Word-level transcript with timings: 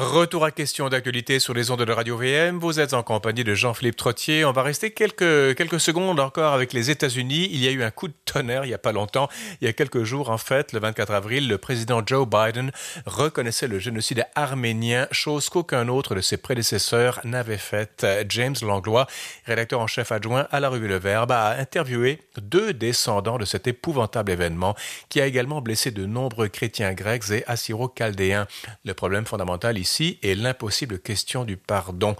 Retour 0.00 0.46
à 0.46 0.50
question 0.50 0.88
d'actualité 0.88 1.38
sur 1.40 1.52
les 1.52 1.70
ondes 1.70 1.84
de 1.84 1.92
Radio 1.92 2.16
VM. 2.16 2.58
Vous 2.58 2.80
êtes 2.80 2.94
en 2.94 3.02
compagnie 3.02 3.44
de 3.44 3.54
Jean-Philippe 3.54 3.96
Trottier. 3.96 4.46
On 4.46 4.52
va 4.52 4.62
rester 4.62 4.92
quelques, 4.92 5.54
quelques 5.54 5.78
secondes 5.78 6.18
encore 6.18 6.54
avec 6.54 6.72
les 6.72 6.90
États-Unis. 6.90 7.50
Il 7.52 7.62
y 7.62 7.68
a 7.68 7.70
eu 7.70 7.82
un 7.82 7.90
coup 7.90 8.08
de 8.08 8.14
tonnerre 8.24 8.64
il 8.64 8.68
n'y 8.68 8.74
a 8.74 8.78
pas 8.78 8.92
longtemps. 8.92 9.28
Il 9.60 9.66
y 9.66 9.68
a 9.68 9.74
quelques 9.74 10.04
jours, 10.04 10.30
en 10.30 10.38
fait, 10.38 10.72
le 10.72 10.80
24 10.80 11.12
avril, 11.12 11.48
le 11.48 11.58
président 11.58 12.00
Joe 12.04 12.26
Biden 12.26 12.72
reconnaissait 13.04 13.68
le 13.68 13.78
génocide 13.78 14.24
arménien, 14.34 15.06
chose 15.10 15.50
qu'aucun 15.50 15.86
autre 15.88 16.14
de 16.14 16.22
ses 16.22 16.38
prédécesseurs 16.38 17.20
n'avait 17.24 17.58
faite. 17.58 18.06
James 18.30 18.56
Langlois, 18.62 19.06
rédacteur 19.44 19.80
en 19.80 19.86
chef 19.86 20.12
adjoint 20.12 20.48
à 20.50 20.60
la 20.60 20.70
revue 20.70 20.88
Le 20.88 20.98
Verbe, 20.98 21.32
a 21.32 21.50
interviewé 21.58 22.22
deux 22.40 22.72
descendants 22.72 23.36
de 23.36 23.44
cet 23.44 23.66
épouvantable 23.66 24.32
événement 24.32 24.74
qui 25.10 25.20
a 25.20 25.26
également 25.26 25.60
blessé 25.60 25.90
de 25.90 26.06
nombreux 26.06 26.48
chrétiens 26.48 26.94
grecs 26.94 27.30
et 27.32 27.44
assyro-chaldéens. 27.46 28.46
Le 28.86 28.94
problème 28.94 29.26
fondamental 29.26 29.76
ici 29.76 29.89
est 30.22 30.34
l'impossible 30.34 30.98
question 30.98 31.44
du 31.44 31.56
pardon. 31.56 32.16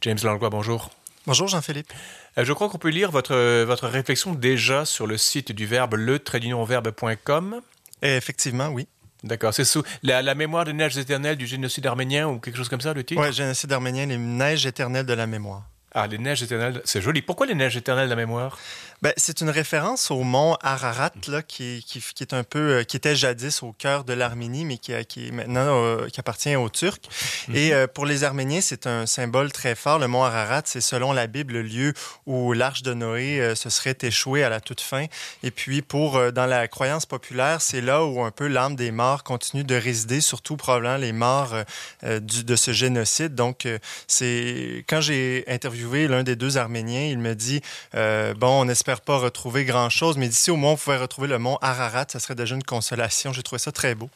James 0.00 0.18
Langlois, 0.22 0.50
bonjour. 0.50 0.90
Bonjour 1.26 1.48
Jean-Philippe. 1.48 1.92
Euh, 2.36 2.44
je 2.44 2.52
crois 2.52 2.68
qu'on 2.68 2.78
peut 2.78 2.90
lire 2.90 3.10
votre, 3.10 3.62
votre 3.64 3.88
réflexion 3.88 4.34
déjà 4.34 4.84
sur 4.84 5.06
le 5.06 5.16
site 5.16 5.52
du 5.52 5.66
Verbe, 5.66 5.94
le 5.94 6.20
verbe.com. 6.66 7.60
Effectivement, 8.02 8.68
oui. 8.68 8.86
D'accord. 9.22 9.54
C'est 9.54 9.64
sous 9.64 9.82
la, 10.02 10.20
la, 10.20 10.34
mémoire 10.34 10.66
des 10.66 10.74
neiges 10.74 10.98
éternelles 10.98 11.36
du 11.36 11.46
génocide 11.46 11.86
arménien 11.86 12.28
ou 12.28 12.38
quelque 12.38 12.56
chose 12.56 12.68
comme 12.68 12.82
ça, 12.82 12.92
le 12.92 13.04
titre? 13.04 13.22
Oui, 13.22 13.32
génocide 13.32 13.72
arménien, 13.72 14.04
les 14.04 14.18
neiges 14.18 14.66
éternelles 14.66 15.06
de 15.06 15.14
la 15.14 15.26
mémoire. 15.26 15.62
Ah, 15.96 16.08
les 16.08 16.18
neiges 16.18 16.42
éternelles, 16.42 16.82
c'est 16.84 17.00
joli. 17.00 17.22
Pourquoi 17.22 17.46
les 17.46 17.54
neiges 17.54 17.76
éternelles 17.76 18.06
de 18.06 18.10
la 18.10 18.16
mémoire? 18.16 18.58
Ben, 19.02 19.12
c'est 19.16 19.40
une 19.40 19.50
référence 19.50 20.10
au 20.10 20.22
mont 20.22 20.56
Ararat, 20.62 21.12
là, 21.28 21.42
qui, 21.42 21.84
qui, 21.86 22.00
qui, 22.00 22.22
est 22.22 22.32
un 22.32 22.44
peu, 22.44 22.78
euh, 22.78 22.84
qui 22.84 22.96
était 22.96 23.16
jadis 23.16 23.62
au 23.62 23.72
cœur 23.72 24.04
de 24.04 24.12
l'Arménie, 24.12 24.64
mais 24.64 24.78
qui, 24.78 24.92
qui 25.06 25.32
maintenant 25.32 25.84
euh, 25.84 26.08
qui 26.08 26.20
appartient 26.20 26.56
aux 26.56 26.68
Turcs. 26.68 27.00
-hmm. 27.48 27.56
Et 27.56 27.74
euh, 27.74 27.86
pour 27.86 28.06
les 28.06 28.24
Arméniens, 28.24 28.60
c'est 28.60 28.86
un 28.86 29.06
symbole 29.06 29.52
très 29.52 29.74
fort. 29.74 29.98
Le 29.98 30.08
mont 30.08 30.24
Ararat, 30.24 30.62
c'est 30.64 30.80
selon 30.80 31.12
la 31.12 31.26
Bible 31.26 31.54
le 31.54 31.62
lieu 31.62 31.92
où 32.26 32.52
l'arche 32.52 32.82
de 32.82 32.94
Noé 32.94 33.40
euh, 33.40 33.54
se 33.54 33.70
serait 33.70 33.98
échouée 34.02 34.42
à 34.44 34.48
la 34.48 34.60
toute 34.60 34.80
fin. 34.80 35.06
Et 35.42 35.50
puis, 35.50 35.82
pour 35.82 36.32
dans 36.32 36.46
la 36.46 36.68
croyance 36.68 37.06
populaire, 37.06 37.60
c'est 37.60 37.80
là 37.80 38.04
où 38.04 38.22
un 38.22 38.30
peu 38.30 38.46
l'âme 38.46 38.76
des 38.76 38.90
morts 38.90 39.22
continue 39.22 39.64
de 39.64 39.74
résider, 39.74 40.20
surtout 40.20 40.56
probablement 40.56 40.96
les 40.96 41.12
morts 41.12 41.54
du, 42.02 42.44
de 42.44 42.56
ce 42.56 42.72
génocide. 42.72 43.34
Donc, 43.34 43.66
c'est 44.06 44.84
quand 44.88 45.00
j'ai 45.00 45.44
interviewé 45.48 46.08
l'un 46.08 46.22
des 46.22 46.36
deux 46.36 46.56
Arméniens, 46.56 47.06
il 47.14 47.18
me 47.18 47.34
dit 47.34 47.60
bon, 47.92 48.52
on 48.62 48.68
espère 48.68 48.83
pas 48.84 49.18
retrouver 49.18 49.64
grand-chose, 49.64 50.16
mais 50.16 50.28
d'ici 50.28 50.50
au 50.50 50.56
moins 50.56 50.72
on 50.72 50.76
pouvait 50.76 50.96
retrouver 50.96 51.28
le 51.28 51.38
mont 51.38 51.58
Ararat, 51.62 52.06
ça 52.08 52.20
serait 52.20 52.34
déjà 52.34 52.54
une 52.54 52.62
consolation. 52.62 53.32
J'ai 53.32 53.42
trouvé 53.42 53.58
ça 53.58 53.72
très 53.72 53.94
beau. 53.94 54.10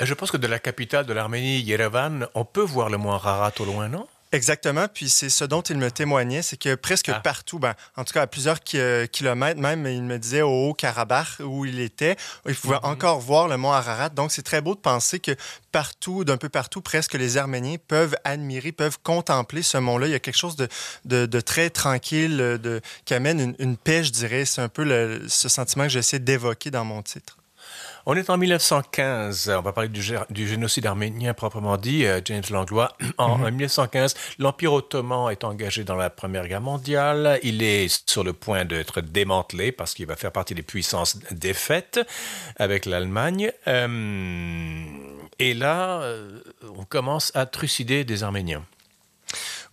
Je 0.00 0.14
pense 0.14 0.30
que 0.30 0.36
de 0.36 0.46
la 0.46 0.58
capitale 0.58 1.06
de 1.06 1.12
l'Arménie, 1.12 1.60
Yerevan, 1.60 2.28
on 2.34 2.44
peut 2.44 2.62
voir 2.62 2.88
le 2.88 2.98
mont 2.98 3.12
Ararat 3.12 3.52
au 3.58 3.64
loin, 3.64 3.88
non? 3.88 4.06
Exactement. 4.32 4.86
Puis 4.88 5.10
c'est 5.10 5.28
ce 5.28 5.44
dont 5.44 5.60
il 5.60 5.76
me 5.76 5.90
témoignait, 5.90 6.40
c'est 6.40 6.56
que 6.56 6.74
presque 6.74 7.10
ah. 7.10 7.20
partout, 7.20 7.58
ben, 7.58 7.74
en 7.96 8.04
tout 8.04 8.14
cas 8.14 8.22
à 8.22 8.26
plusieurs 8.26 8.60
ki 8.60 8.78
kilomètres 9.12 9.60
même, 9.60 9.86
il 9.86 10.02
me 10.02 10.18
disait 10.18 10.40
au 10.40 10.70
Haut-Karabakh 10.70 11.40
où 11.40 11.66
il 11.66 11.80
était, 11.80 12.16
il 12.48 12.54
pouvait 12.54 12.76
mm 12.76 12.78
-hmm. 12.78 12.92
encore 12.92 13.20
voir 13.20 13.46
le 13.48 13.58
mont 13.58 13.72
Ararat. 13.72 14.08
Donc 14.08 14.32
c'est 14.32 14.42
très 14.42 14.62
beau 14.62 14.74
de 14.74 14.80
penser 14.80 15.20
que 15.20 15.36
partout, 15.70 16.24
d'un 16.24 16.38
peu 16.38 16.48
partout, 16.48 16.80
presque 16.80 17.14
les 17.14 17.36
Arméniens 17.36 17.76
peuvent 17.88 18.16
admirer, 18.24 18.72
peuvent 18.72 18.98
contempler 19.02 19.62
ce 19.62 19.78
mont-là. 19.78 20.06
Il 20.06 20.12
y 20.12 20.14
a 20.14 20.20
quelque 20.20 20.38
chose 20.38 20.56
de, 20.56 20.68
de, 21.04 21.26
de 21.26 21.40
très 21.40 21.68
tranquille, 21.70 22.36
de, 22.38 22.80
qui 23.04 23.14
amène 23.14 23.38
une, 23.40 23.54
une 23.58 23.76
paix, 23.76 24.02
je 24.02 24.12
dirais. 24.12 24.44
C'est 24.46 24.62
un 24.62 24.68
peu 24.70 24.84
le, 24.84 25.28
ce 25.28 25.48
sentiment 25.48 25.84
que 25.84 25.90
j'essaie 25.90 26.18
d'évoquer 26.18 26.70
dans 26.70 26.84
mon 26.84 27.02
titre. 27.02 27.41
On 28.04 28.16
est 28.16 28.30
en 28.30 28.36
1915, 28.36 29.52
on 29.56 29.62
va 29.62 29.72
parler 29.72 29.88
du, 29.88 30.02
du 30.30 30.48
génocide 30.48 30.86
arménien 30.86 31.34
proprement 31.34 31.76
dit, 31.76 32.04
euh, 32.04 32.20
James 32.24 32.42
Langlois. 32.50 32.96
En, 33.18 33.38
mm 33.38 33.44
-hmm. 33.44 33.50
1915, 33.50 34.14
l'Empire 34.38 34.72
ottoman 34.72 35.30
est 35.30 35.44
engagé 35.44 35.84
dans 35.84 35.96
la 35.96 36.10
Première 36.10 36.48
Guerre 36.48 36.60
mondiale. 36.60 37.38
Il 37.42 37.62
est 37.62 38.02
sur 38.10 38.24
le 38.24 38.32
point 38.32 38.64
d'être 38.64 39.00
démantelé 39.02 39.70
parce 39.70 39.94
qu'il 39.94 40.06
va 40.06 40.16
faire 40.16 40.32
partie 40.32 40.54
des 40.54 40.62
puissances 40.62 41.18
défaites 41.30 42.00
avec 42.56 42.86
l'Allemagne. 42.86 43.52
Euh, 43.68 44.84
et 45.38 45.54
là, 45.54 46.00
euh, 46.02 46.40
on 46.76 46.84
commence 46.84 47.30
à 47.36 47.46
trucider 47.46 48.04
des 48.04 48.22
Arméniens. 48.24 48.64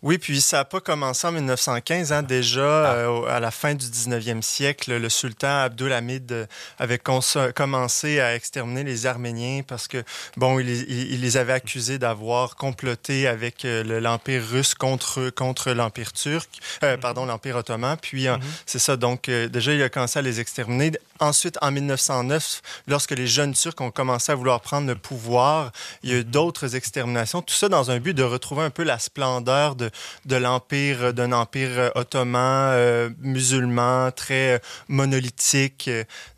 Oui, 0.01 0.17
puis 0.17 0.39
ça 0.39 0.57
n'a 0.57 0.65
pas 0.65 0.79
commencé 0.79 1.27
en 1.27 1.33
1915. 1.33 2.13
Hein, 2.13 2.23
déjà, 2.23 2.91
ah. 2.91 2.95
euh, 2.95 3.23
à 3.25 3.39
la 3.41 3.51
fin 3.51 3.73
du 3.75 3.85
19e 3.85 4.41
siècle, 4.41 4.97
le 4.97 5.09
sultan 5.09 5.63
Abdulhamid 5.63 6.47
avait 6.77 6.99
commencé 6.99 8.19
à 8.21 8.35
exterminer 8.35 8.83
les 8.85 9.05
Arméniens 9.05 9.61
parce 9.67 9.87
que, 9.89 10.03
bon, 10.37 10.59
il, 10.59 10.69
il, 10.69 11.13
il 11.13 11.21
les 11.21 11.35
avait 11.35 11.53
accusés 11.53 11.99
d'avoir 11.99 12.55
comploté 12.55 13.27
avec 13.27 13.65
euh, 13.65 13.99
l'Empire 13.99 14.41
russe 14.49 14.73
contre, 14.73 15.29
contre 15.31 15.71
l'Empire 15.71 16.13
turc, 16.13 16.49
euh, 16.83 16.93
mm 16.93 16.97
-hmm. 16.97 16.99
pardon, 17.01 17.25
l'Empire 17.25 17.57
ottoman. 17.57 17.97
Puis, 18.01 18.27
mm 18.27 18.35
-hmm. 18.35 18.39
c'est 18.65 18.79
ça, 18.79 18.95
donc, 18.95 19.27
euh, 19.27 19.49
déjà, 19.49 19.73
il 19.73 19.83
a 19.83 19.89
commencé 19.89 20.19
à 20.19 20.21
les 20.21 20.39
exterminer. 20.39 20.91
Ensuite, 21.19 21.57
en 21.61 21.71
1909, 21.71 22.61
lorsque 22.87 23.11
les 23.11 23.27
jeunes 23.27 23.53
Turcs 23.53 23.75
ont 23.79 23.91
commencé 23.91 24.31
à 24.31 24.35
vouloir 24.35 24.61
prendre 24.61 24.87
le 24.87 24.95
pouvoir, 24.95 25.71
il 26.01 26.11
y 26.11 26.13
a 26.13 26.17
eu 26.19 26.23
d'autres 26.23 26.75
exterminations. 26.75 27.41
Tout 27.41 27.53
ça 27.53 27.67
dans 27.67 27.91
un 27.91 27.99
but 27.99 28.13
de 28.13 28.23
retrouver 28.23 28.63
un 28.63 28.69
peu 28.69 28.83
la 28.83 28.99
splendeur 28.99 29.75
de, 29.75 29.91
de 30.25 30.35
l'empire, 30.37 31.13
d'un 31.13 31.33
empire 31.33 31.91
ottoman, 31.95 32.71
euh, 32.73 33.09
musulman, 33.19 34.11
très 34.11 34.55
euh, 34.55 34.59
monolithique. 34.87 35.89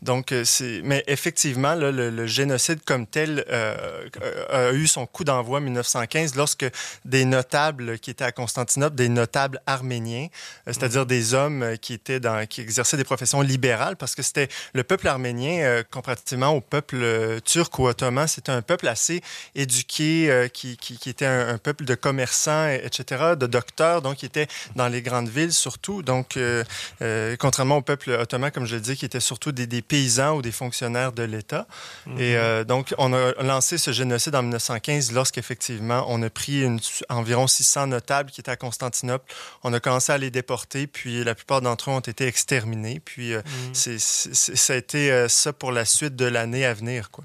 Donc, 0.02 0.34
c'est, 0.44 0.80
mais 0.82 1.04
effectivement, 1.06 1.74
le, 1.76 2.26
génocide 2.26 2.80
comme 2.84 3.06
tel 3.06 3.44
euh, 3.50 4.08
a 4.50 4.72
eu 4.72 4.86
son 4.86 5.06
coup 5.06 5.24
d'envoi 5.24 5.58
en 5.58 5.62
1915 5.62 6.34
lorsque 6.34 6.66
des 7.04 7.24
notables 7.24 7.98
qui 7.98 8.10
étaient 8.10 8.24
à 8.24 8.32
Constantinople, 8.32 8.96
des 8.96 9.08
notables 9.08 9.60
arméniens, 9.66 10.28
c'est-à-dire 10.66 11.06
des 11.06 11.34
hommes 11.34 11.76
qui 11.80 11.94
étaient 11.94 12.20
dans, 12.20 12.46
qui 12.46 12.60
exerçaient 12.60 12.96
des 12.96 13.04
professions 13.04 13.40
libérales, 13.42 13.96
parce 13.96 14.14
que 14.14 14.22
c'était 14.22 14.48
le 14.74 14.84
peuple 14.84 15.08
arménien, 15.08 15.62
euh, 15.62 15.82
comparativement 15.90 16.50
au 16.50 16.60
peuple 16.60 16.96
euh, 16.96 17.40
turc 17.40 17.78
ou 17.78 17.86
ottoman, 17.86 18.26
c'était 18.26 18.52
un 18.52 18.62
peuple 18.62 18.88
assez 18.88 19.22
éduqué, 19.54 20.30
euh, 20.30 20.48
qui, 20.48 20.76
qui, 20.76 20.96
qui, 20.96 21.10
était 21.10 21.26
un, 21.26 21.48
un, 21.48 21.58
peuple 21.58 21.84
de 21.84 21.94
commerçants, 21.94 22.68
etc., 22.68 23.34
de 23.38 23.46
docteurs, 23.46 24.00
donc 24.02 24.16
qui 24.16 24.26
était 24.26 24.46
dans 24.76 24.88
les 24.88 25.02
grandes 25.02 25.28
villes 25.28 25.52
surtout. 25.52 26.02
Donc, 26.02 26.38
contrairement 27.38 27.78
au 27.78 27.82
peuple 27.82 28.10
ottoman, 28.10 28.50
comme 28.50 28.66
je 28.66 28.76
le 28.76 28.80
dis, 28.80 28.96
qui 28.96 29.04
était 29.04 29.20
surtout 29.20 29.52
des, 29.52 29.66
des 29.66 29.82
paysans 29.82 30.36
ou 30.36 30.42
des 30.42 30.52
fonctionnaires 30.52 31.12
de 31.12 31.22
l'État. 31.22 31.66
Mm 32.06 32.16
-hmm. 32.16 32.60
Et 32.60 32.64
donc, 32.64 32.94
on 32.98 33.12
a 33.12 33.32
lancé 33.42 33.78
ce 33.78 33.92
génocide 33.92 34.34
en 34.34 34.42
1915 34.42 35.12
lorsqu'effectivement, 35.12 36.04
on 36.08 36.22
a 36.22 36.30
pris 36.30 36.62
une, 36.62 36.80
environ 37.08 37.46
600 37.46 37.86
notables 37.88 38.30
qui 38.30 38.40
étaient 38.40 38.50
à 38.50 38.56
Constantinople. 38.56 39.24
On 39.62 39.72
a 39.72 39.80
commencé 39.80 40.12
à 40.12 40.18
les 40.18 40.30
déporter, 40.30 40.86
puis 40.86 41.24
la 41.24 41.34
plupart 41.34 41.60
d'entre 41.60 41.90
eux 41.90 41.94
ont 41.94 42.06
été 42.14 42.26
exterminés. 42.26 43.00
Puis, 43.04 43.34
mm 43.34 43.42
-hmm. 43.72 43.98
c'est 44.54 44.61
ça 44.62 44.74
a 44.74 44.76
été 44.76 45.10
euh, 45.10 45.28
ça 45.28 45.52
pour 45.52 45.72
la 45.72 45.84
suite 45.84 46.16
de 46.16 46.24
l'année 46.24 46.64
à 46.64 46.74
venir. 46.74 47.10
Quoi. 47.10 47.24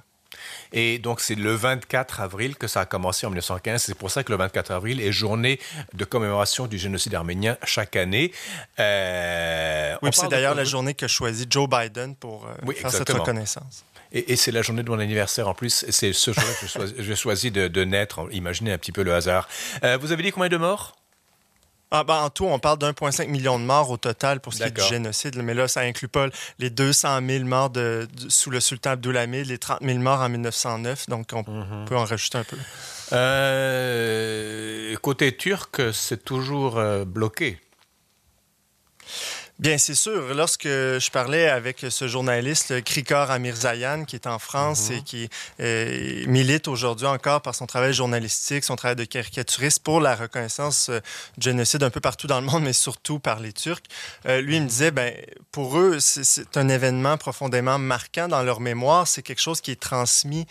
Et 0.73 0.99
donc, 0.99 1.21
c'est 1.21 1.35
le 1.35 1.53
24 1.53 2.21
avril 2.21 2.55
que 2.55 2.67
ça 2.67 2.81
a 2.81 2.85
commencé 2.85 3.25
en 3.25 3.29
1915. 3.29 3.83
C'est 3.83 3.95
pour 3.95 4.11
ça 4.11 4.23
que 4.23 4.31
le 4.31 4.37
24 4.37 4.71
avril 4.71 5.01
est 5.01 5.11
journée 5.11 5.59
de 5.93 6.05
commémoration 6.05 6.67
du 6.67 6.77
génocide 6.77 7.15
arménien 7.15 7.57
chaque 7.63 7.95
année. 7.95 8.31
Euh, 8.79 9.95
oui, 10.01 10.09
c'est 10.13 10.27
d'ailleurs 10.27 10.53
de... 10.53 10.59
la 10.59 10.65
journée 10.65 10.93
que 10.93 11.07
choisit 11.07 11.51
Joe 11.51 11.69
Biden 11.69 12.15
pour 12.15 12.45
euh, 12.45 12.53
oui, 12.63 12.75
faire 12.75 12.87
exactement. 12.87 13.17
cette 13.17 13.27
reconnaissance. 13.27 13.85
Et, 14.11 14.33
et 14.33 14.35
c'est 14.35 14.51
la 14.51 14.61
journée 14.61 14.83
de 14.83 14.89
mon 14.89 14.99
anniversaire 14.99 15.47
en 15.47 15.53
plus. 15.53 15.85
C'est 15.89 16.13
ce 16.13 16.31
jour-là 16.31 16.53
que 16.61 17.03
j'ai 17.03 17.15
choisi, 17.15 17.51
de, 17.51 17.67
de, 17.67 17.83
naître. 17.83 18.27
Imaginez 18.31 18.71
un 18.71 18.77
petit 18.77 18.91
peu 18.91 19.03
le 19.03 19.13
hasard. 19.13 19.47
Euh, 19.83 19.97
vous 19.97 20.11
avez 20.11 20.23
dit 20.23 20.31
combien 20.31 20.49
de 20.49 20.57
morts? 20.57 20.95
Ah, 21.91 22.03
ben, 22.03 22.15
en 22.15 22.29
tout, 22.29 22.45
on 22.45 22.59
parle 22.59 22.79
d'1,5 22.79 23.27
million 23.27 23.57
de 23.59 23.63
morts 23.63 23.89
au 23.89 23.97
total 23.97 24.39
pour 24.41 24.53
ce 24.53 24.59
qui 24.59 24.63
est 24.63 24.71
du 24.71 24.81
génocide. 24.81 25.37
Mais 25.37 25.53
là, 25.53 25.67
ça 25.67 25.81
inclut 25.81 26.09
pas 26.09 26.27
les 26.59 26.69
200 26.69 27.19
000 27.25 27.45
morts 27.45 27.69
de, 27.69 28.07
de, 28.13 28.29
sous 28.29 28.49
le 28.49 28.59
sultan 28.59 28.91
Abdulhamid, 28.91 29.45
les 29.45 29.57
30 29.57 29.79
000 29.81 29.99
morts 29.99 30.19
en 30.19 30.29
1909. 30.29 31.07
Donc, 31.07 31.27
on 31.33 31.41
mm 31.41 31.43
-hmm. 31.45 31.85
peut 31.85 31.97
en 31.97 32.05
rajouter 32.05 32.37
un 32.39 32.43
peu. 32.43 32.57
Euh, 33.13 34.95
côté 35.01 35.35
turc, 35.37 35.81
c'est 35.93 36.23
toujours 36.25 36.77
euh, 36.77 37.05
bloqué. 37.05 37.59
Bien, 39.59 39.79
c'est 39.79 39.95
sûr. 39.95 40.35
Lorsque 40.35 40.67
je 40.67 41.09
parlais 41.09 41.49
avec 41.49 41.83
ce 41.89 42.07
journaliste, 42.07 42.83
Krikor 42.83 43.31
Amirzayan, 43.31 44.05
qui 44.05 44.15
est 44.15 44.27
en 44.27 44.37
France 44.37 44.91
mm 44.91 44.93
-hmm. 44.93 44.97
et 44.99 45.01
qui 45.01 45.29
euh, 45.59 46.25
milite 46.27 46.67
aujourd'hui 46.67 47.07
encore 47.07 47.41
par 47.41 47.55
son 47.55 47.65
travail 47.65 47.91
journalistique, 47.91 48.63
son 48.63 48.75
travail 48.75 48.95
de 48.95 49.05
caricaturiste 49.05 49.79
pour 49.83 49.99
la 49.99 50.15
reconnaissance 50.15 50.89
euh, 50.89 50.99
du 51.39 51.49
génocide 51.49 51.81
un 51.81 51.89
peu 51.89 52.01
partout 52.01 52.27
dans 52.27 52.39
le 52.39 52.45
monde, 52.45 52.63
mais 52.65 52.73
surtout 52.87 53.17
par 53.17 53.39
les 53.39 53.51
Turcs, 53.51 53.81
euh, 54.27 54.41
lui, 54.41 54.57
il 54.57 54.61
me 54.61 54.67
disait, 54.67 54.91
ben, 54.91 55.11
pour 55.51 55.79
eux, 55.79 55.97
c'est 55.99 56.55
un 56.55 56.69
événement 56.69 57.17
profondément 57.17 57.79
marquant 57.79 58.27
dans 58.27 58.43
leur 58.43 58.59
mémoire. 58.59 59.07
C'est 59.07 59.23
quelque 59.23 59.41
chose 59.41 59.59
qui 59.59 59.71
est 59.71 59.81
transmis 59.91 60.45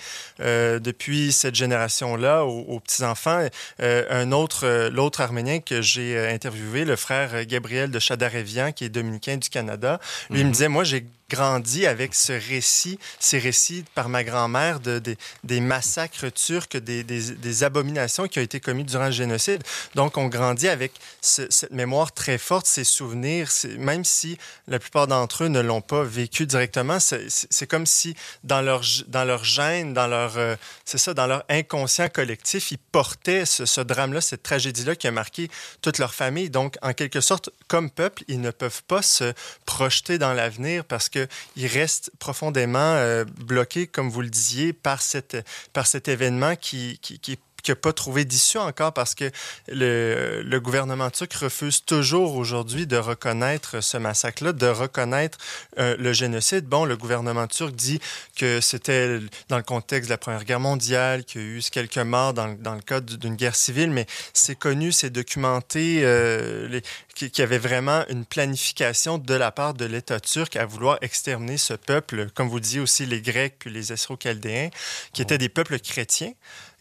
depuis 0.88 1.30
cette 1.40 1.54
génération-là 1.54 2.44
aux, 2.44 2.62
aux 2.72 2.80
petits-enfants. 2.80 3.42
Un 4.22 4.32
autre, 4.32 4.88
l'autre 4.98 5.20
arménien 5.20 5.60
que 5.60 5.80
j'ai 5.80 6.10
interviewé, 6.36 6.84
le 6.84 6.96
frère 6.96 7.44
Gabriel 7.44 7.88
de 7.92 8.00
Chadarevian, 8.00 8.72
qui 8.72 8.84
est 8.86 8.95
dominicain 8.96 9.37
du 9.37 9.48
Canada. 9.48 10.00
Lui, 10.00 10.02
mm 10.02 10.37
-hmm. 10.37 10.40
il 10.40 10.46
me 10.46 10.52
disait, 10.52 10.69
moi, 10.69 10.84
j'ai 10.84 11.06
grandi 11.28 11.87
avec 11.87 12.14
ce 12.14 12.32
récit, 12.32 12.99
ces 13.19 13.38
récits 13.38 13.84
par 13.94 14.08
ma 14.08 14.23
grand-mère 14.23 14.81
de, 14.81 15.02
des 15.44 15.61
massacres 15.61 16.32
turcs, 16.32 16.76
des, 16.76 17.64
abominations 17.64 18.28
qui 18.28 18.38
ont 18.38 18.43
été 18.43 18.61
commises 18.61 18.87
durant 18.87 19.06
le 19.06 19.11
génocide. 19.11 19.62
Donc, 19.94 20.19
on 20.19 20.26
grandit 20.26 20.69
avec 20.69 20.93
cette 21.20 21.70
mémoire 21.73 22.12
très 22.12 22.38
forte, 22.38 22.67
ces 22.67 22.84
souvenirs, 22.84 23.49
même 23.78 24.05
si 24.05 24.37
la 24.69 24.78
plupart 24.78 25.06
d'entre 25.06 25.44
eux 25.44 25.49
ne 25.49 25.61
l'ont 25.61 25.81
pas 25.81 26.05
vécu 26.05 26.46
directement, 26.46 26.99
c'est 27.00 27.67
comme 27.67 27.87
si 27.87 28.14
dans 28.44 28.61
leur, 28.61 28.82
dans 29.08 29.25
leur 29.25 29.44
gène, 29.44 29.94
dans 29.94 30.06
leur, 30.06 30.37
euh, 30.37 30.55
ça, 30.84 31.14
dans 31.14 31.26
leur 31.26 31.44
inconscient 31.49 32.08
collectif, 32.08 32.70
ils 32.70 32.78
portaient 32.78 33.46
ce, 33.46 33.81
drame-là, 33.81 34.20
cette 34.20 34.43
tragédie-là 34.43 34.96
qui 34.96 35.06
a 35.06 35.11
marqué 35.11 35.50
toute 35.81 35.99
leur 35.99 36.14
famille. 36.14 36.50
Donc, 36.50 36.76
en 36.82 36.93
quelque 36.93 37.20
sorte, 37.20 37.50
comme 37.69 37.90
peuple, 37.90 38.23
ils 38.28 38.40
ne 38.40 38.50
peuvent 38.50 38.82
pas 38.84 39.02
se 39.02 39.32
projeter 39.64 40.19
dans 40.19 40.34
l'avenir 40.34 40.84
parce 40.84 41.08
qu'ils 41.16 41.66
restent 41.66 42.10
profondément 42.18 42.78
euh, 42.78 43.24
bloqués, 43.24 43.86
comme 43.86 44.10
vous 44.10 44.22
le 44.22 44.30
disiez, 44.30 44.72
par, 44.72 45.00
par 45.72 45.86
cet 45.86 46.08
événement 46.08 46.56
qui, 46.56 46.98
qui, 47.00 47.18
qui 47.18 47.38
qui 47.66 47.72
n'a 47.72 47.76
pas 47.76 47.92
trouvé 47.92 48.24
d'issue 48.24 48.58
encore 48.58 48.92
parce 48.92 49.16
que 49.16 49.28
le, 49.66 50.40
le, 50.44 50.60
gouvernement 50.60 51.10
turc 51.10 51.32
refuse 51.32 51.84
toujours 51.84 52.36
aujourd'hui 52.36 52.86
de 52.86 52.96
reconnaître 52.96 53.82
ce 53.82 53.96
massacre-là, 53.96 54.52
de 54.52 54.68
reconnaître 54.68 55.36
euh, 55.80 55.96
le 55.98 56.12
génocide. 56.12 56.66
Bon, 56.66 56.84
le 56.84 56.96
gouvernement 56.96 57.48
turc 57.48 57.74
dit 57.74 57.98
que 58.36 58.60
c'était 58.60 59.18
dans 59.48 59.56
le 59.56 59.64
contexte 59.64 60.08
de 60.08 60.14
la 60.14 60.18
Première 60.18 60.44
Guerre 60.44 60.60
mondiale, 60.60 61.24
qu'il 61.24 61.40
y 61.40 61.44
a 61.44 61.48
eu 61.58 61.62
quelques 61.72 61.98
morts 61.98 62.34
dans, 62.34 62.54
dans 62.54 62.76
le 62.76 62.82
cadre 62.82 63.16
d'une 63.16 63.34
guerre 63.34 63.56
civile, 63.56 63.90
mais 63.90 64.06
c'est 64.32 64.56
connu, 64.56 64.92
c'est 64.92 65.10
documenté, 65.10 66.02
euh, 66.04 66.80
qu'il 67.16 67.36
y 67.36 67.42
avait 67.42 67.58
vraiment 67.58 68.04
une 68.10 68.24
planification 68.24 69.18
de 69.18 69.34
la 69.34 69.50
part 69.50 69.74
de 69.74 69.86
l'État 69.86 70.20
turc 70.20 70.54
à 70.54 70.66
vouloir 70.66 70.98
exterminer 71.00 71.56
ce 71.56 71.74
peuple, 71.74 72.28
comme 72.32 72.48
vous 72.48 72.60
disiez 72.60 72.78
aussi 72.78 73.06
les 73.06 73.20
Grecs 73.20 73.56
puis 73.58 73.70
les 73.70 73.90
Assyro-Chaldéens, 73.90 74.70
qui 75.12 75.22
étaient 75.22 75.38
des 75.38 75.48
peuples 75.48 75.80
chrétiens. 75.80 76.32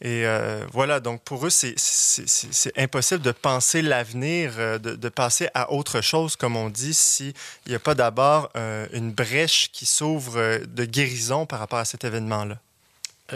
Et 0.01 0.25
euh, 0.25 0.65
voilà, 0.73 0.99
donc 0.99 1.21
pour 1.23 1.45
eux, 1.45 1.49
c'est 1.49 2.77
impossible 2.77 3.21
de 3.21 3.31
penser 3.31 3.81
l'avenir, 3.81 4.53
euh, 4.57 4.77
de, 4.77 4.95
de, 4.95 5.09
passer 5.09 5.47
à 5.53 5.71
autre 5.71 6.01
chose, 6.01 6.35
comme 6.35 6.57
on 6.57 6.69
dit, 6.69 6.93
s'il 6.93 7.33
n'y 7.67 7.75
a 7.75 7.79
pas 7.79 7.95
d'abord 7.95 8.49
euh, 8.57 8.87
une 8.91 9.11
brèche 9.11 9.71
qui 9.71 9.85
s'ouvre 9.85 10.59
de 10.65 10.85
guérison 10.85 11.45
par 11.45 11.59
rapport 11.59 11.79
à 11.79 11.85
cet 11.85 12.03
événement-là. 12.03 12.57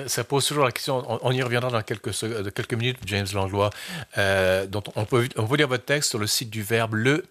Ça 0.05 0.23
pose 0.23 0.45
toujours 0.45 0.65
la 0.65 0.71
question, 0.71 1.03
on, 1.25 1.31
y 1.31 1.41
reviendra 1.41 1.71
dans 1.71 1.81
quelques, 1.81 2.73
minutes, 2.73 2.99
James 3.07 3.25
Langlois. 3.33 3.71
Euh, 4.19 4.67
dont 4.67 4.83
on, 4.95 5.05
peut, 5.05 5.27
on 5.35 5.47
peut 5.47 5.55
lire 5.55 5.67
votre 5.67 5.85
texte 5.85 6.11
sur 6.11 6.19
le 6.19 6.27
site 6.27 6.51
du 6.51 6.61
Verbe, 6.61 6.93
le 6.93 7.25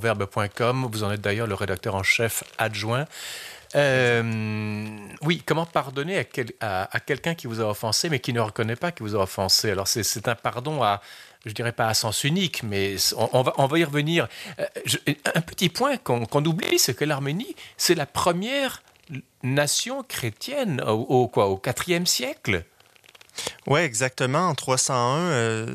verbe.com. 0.00 0.88
Vous 0.90 1.04
en 1.04 1.12
êtes 1.12 1.20
d'ailleurs 1.20 1.46
le 1.46 1.54
rédacteur 1.54 1.94
en 1.94 2.02
chef 2.02 2.44
adjoint. 2.56 3.04
Euh, 3.74 4.96
oui, 5.22 5.42
comment 5.44 5.66
pardonner 5.66 6.26
à, 6.60 7.00
quelqu'un 7.04 7.34
qui 7.34 7.46
vous 7.46 7.60
a 7.60 7.64
offensé, 7.64 8.08
mais 8.08 8.20
qui 8.20 8.32
ne 8.32 8.40
reconnaît 8.40 8.76
pas 8.76 8.92
qu'il 8.92 9.06
vous 9.06 9.14
a 9.14 9.20
offensé? 9.20 9.70
Alors, 9.70 9.88
c'est 9.88 10.28
un 10.28 10.34
pardon 10.34 10.82
à, 10.82 11.00
je 11.44 11.52
dirais 11.52 11.72
pas 11.72 11.88
à 11.88 11.94
sens 11.94 12.24
unique, 12.24 12.62
mais 12.62 12.96
on, 13.16 13.42
va, 13.42 13.78
y 13.78 13.84
revenir. 13.84 14.28
Euh, 14.58 14.66
un 15.34 15.40
petit 15.40 15.68
point 15.68 15.96
qu'on 15.96 16.44
oublie, 16.44 16.78
c'est 16.78 16.94
que 16.94 17.04
l'Arménie, 17.04 17.54
c'est 17.76 17.94
la 17.94 18.06
première 18.06 18.82
nation 19.42 20.02
chrétienne 20.02 20.82
au, 20.86 21.30
au 21.34 21.40
au 21.40 21.62
IVe 21.86 22.06
siècle? 22.06 22.64
Oui, 23.68 23.80
exactement. 23.80 24.48
En 24.48 24.54
301, 24.54 25.18
euh, 25.18 25.66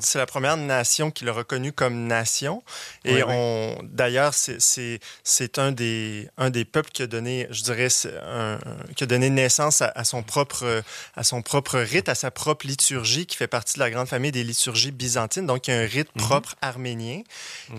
c'est 0.00 0.18
la 0.18 0.26
première 0.26 0.56
nation 0.56 1.10
qu'il 1.10 1.28
a 1.28 1.32
reconnue 1.32 1.72
comme 1.72 2.06
nation. 2.06 2.62
Et 3.04 3.22
on, 3.24 3.76
d'ailleurs, 3.82 4.32
c'est 4.32 5.58
un 5.58 5.72
des, 5.72 6.28
un 6.38 6.50
des 6.50 6.64
peuples 6.64 6.90
qui 6.90 7.02
a 7.02 7.08
donné, 7.08 7.48
je 7.50 7.62
dirais, 7.64 7.88
un, 8.24 8.58
qui 8.94 9.04
a 9.04 9.06
donné 9.08 9.28
naissance 9.28 9.82
à, 9.82 10.04
son 10.04 10.22
propre, 10.22 10.82
à 11.16 11.24
son 11.24 11.42
propre 11.42 11.78
rite, 11.80 12.08
à 12.08 12.14
sa 12.14 12.30
propre 12.30 12.66
liturgie, 12.66 13.26
qui 13.26 13.36
fait 13.36 13.48
partie 13.48 13.74
de 13.74 13.80
la 13.80 13.90
grande 13.90 14.08
famille 14.08 14.32
des 14.32 14.44
liturgies 14.44 14.92
byzantines. 14.92 15.46
Donc, 15.46 15.66
il 15.66 15.74
y 15.74 15.74
a 15.74 15.80
un 15.80 15.86
rite 15.86 16.14
mhm. 16.14 16.22
propre 16.22 16.54
arménien. 16.62 17.22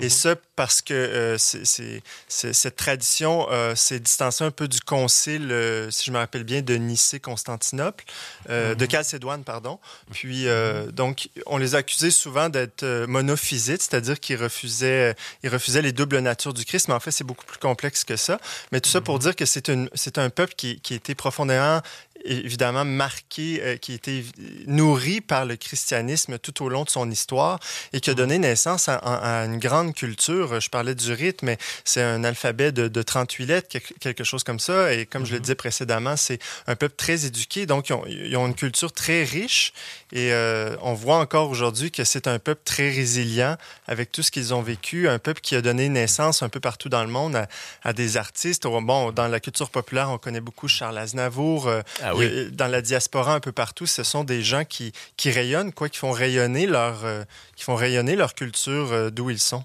Et 0.01 0.05
mhm. 0.05 0.09
ça, 0.09 0.35
parce 0.57 0.81
que 0.81 0.93
euh, 0.93 1.37
cette 1.37 2.75
tradition 2.75 3.47
euh, 3.49 3.75
s'est 3.75 4.01
distancée 4.01 4.43
un 4.43 4.51
peu 4.51 4.67
du 4.67 4.81
concile, 4.81 5.51
euh, 5.51 5.89
si 5.89 6.05
je 6.05 6.11
me 6.11 6.17
rappelle 6.17 6.43
bien, 6.43 6.61
de 6.61 6.75
Nicée-Constantinople. 6.75 8.03
Euh, 8.49 8.75
de 8.75 8.85
Chalcédoine, 8.89 9.43
pardon. 9.43 9.79
Puis, 10.11 10.47
euh, 10.47 10.91
donc, 10.91 11.29
on 11.45 11.57
les 11.57 11.75
accusait 11.75 12.11
souvent 12.11 12.49
d'être 12.49 12.83
euh, 12.83 13.07
monophysites, 13.07 13.81
c'est-à-dire 13.81 14.19
qu'ils 14.19 14.41
refusaient, 14.41 15.15
ils 15.43 15.49
refusaient 15.49 15.81
les 15.81 15.91
doubles 15.91 16.19
natures 16.19 16.53
du 16.53 16.65
Christ, 16.65 16.87
mais 16.87 16.93
en 16.93 16.99
fait, 16.99 17.11
c'est 17.11 17.23
beaucoup 17.23 17.45
plus 17.45 17.59
complexe 17.59 18.03
que 18.03 18.15
ça. 18.15 18.39
Mais 18.71 18.81
tout 18.81 18.89
ça 18.89 19.01
pour 19.01 19.19
dire 19.19 19.35
que 19.35 19.45
c'est 19.45 19.69
un 20.17 20.29
peuple 20.29 20.53
qui, 20.55 20.79
qui 20.81 20.93
était 20.93 21.15
profondément 21.15 21.81
évidemment 22.25 22.85
marqué, 22.85 23.61
euh, 23.61 23.77
qui 23.77 23.93
a 23.93 23.95
été 23.95 24.25
nourri 24.67 25.21
par 25.21 25.45
le 25.45 25.55
christianisme 25.55 26.37
tout 26.39 26.63
au 26.63 26.69
long 26.69 26.83
de 26.83 26.89
son 26.89 27.09
histoire 27.09 27.59
et 27.93 27.99
qui 27.99 28.09
a 28.09 28.13
donné 28.13 28.39
naissance 28.39 28.89
à, 28.89 28.99
une 29.45 29.59
grande 29.59 29.93
culture. 29.93 30.59
Je 30.59 30.69
parlais 30.69 30.95
du 30.95 31.13
rite, 31.13 31.43
mais 31.43 31.57
c'est 31.85 32.01
un 32.01 32.23
alphabet 32.23 32.71
de, 32.71 33.01
38 33.01 33.45
lettres, 33.45 33.77
quelque 33.99 34.23
chose 34.23 34.43
comme 34.43 34.59
ça. 34.59 34.93
Et 34.93 35.05
comme 35.05 35.25
je 35.25 35.31
le 35.31 35.37
mhm. 35.37 35.43
disais 35.43 35.55
précédemment, 35.55 36.17
c'est 36.17 36.39
un 36.67 36.75
peuple 36.75 36.95
très 36.95 37.25
éduqué, 37.25 37.65
donc 37.65 37.89
ils 38.07 38.35
ont, 38.37 38.47
une 38.47 38.55
culture 38.55 38.91
très 38.91 39.23
riche 39.23 39.73
et 40.11 40.33
euh, 40.33 40.75
on 40.81 40.93
voit 40.93 41.17
encore 41.17 41.49
aujourd'hui 41.49 41.91
que 41.91 42.03
c'est 42.03 42.27
un 42.27 42.39
peuple 42.39 42.61
très 42.65 42.89
résilient 42.89 43.57
avec 43.87 44.11
tout 44.11 44.23
ce 44.23 44.31
qu'ils 44.31 44.53
ont 44.53 44.61
vécu, 44.61 45.07
un 45.07 45.19
peuple 45.19 45.41
qui 45.41 45.55
a 45.55 45.61
donné 45.61 45.87
naissance 45.87 46.41
un 46.41 46.49
peu 46.49 46.59
partout 46.59 46.89
dans 46.89 47.03
le 47.03 47.09
monde 47.09 47.45
à, 47.83 47.93
des 47.93 48.17
artistes. 48.17 48.63
Bon, 48.63 49.11
dans 49.11 49.27
la 49.27 49.39
culture 49.39 49.69
populaire, 49.69 50.09
on 50.09 50.17
connaît 50.17 50.41
beaucoup 50.41 50.67
Charles 50.67 50.97
Aznavour. 50.97 51.67
Euh, 51.67 51.81
ah 52.15 52.49
dans 52.51 52.67
la 52.67 52.81
diaspora 52.81 53.35
un 53.35 53.39
peu 53.39 53.51
partout, 53.51 53.85
ce 53.85 54.03
sont 54.03 54.23
des 54.23 54.41
gens 54.41 54.65
qui, 54.65 54.91
qui 55.17 55.31
rayonnent, 55.31 55.73
quoi, 55.73 55.89
qui 55.89 55.99
font 55.99 56.11
rayonner 56.11 56.65
leur, 56.65 57.05
euh, 57.05 57.23
qui 57.55 57.63
font 57.63 57.75
rayonner 57.75 58.15
leur 58.15 58.35
culture 58.35 58.91
euh, 58.91 59.09
d'où 59.09 59.29
ils 59.29 59.39
sont. 59.39 59.63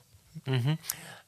Mm-hmm. 0.49 0.77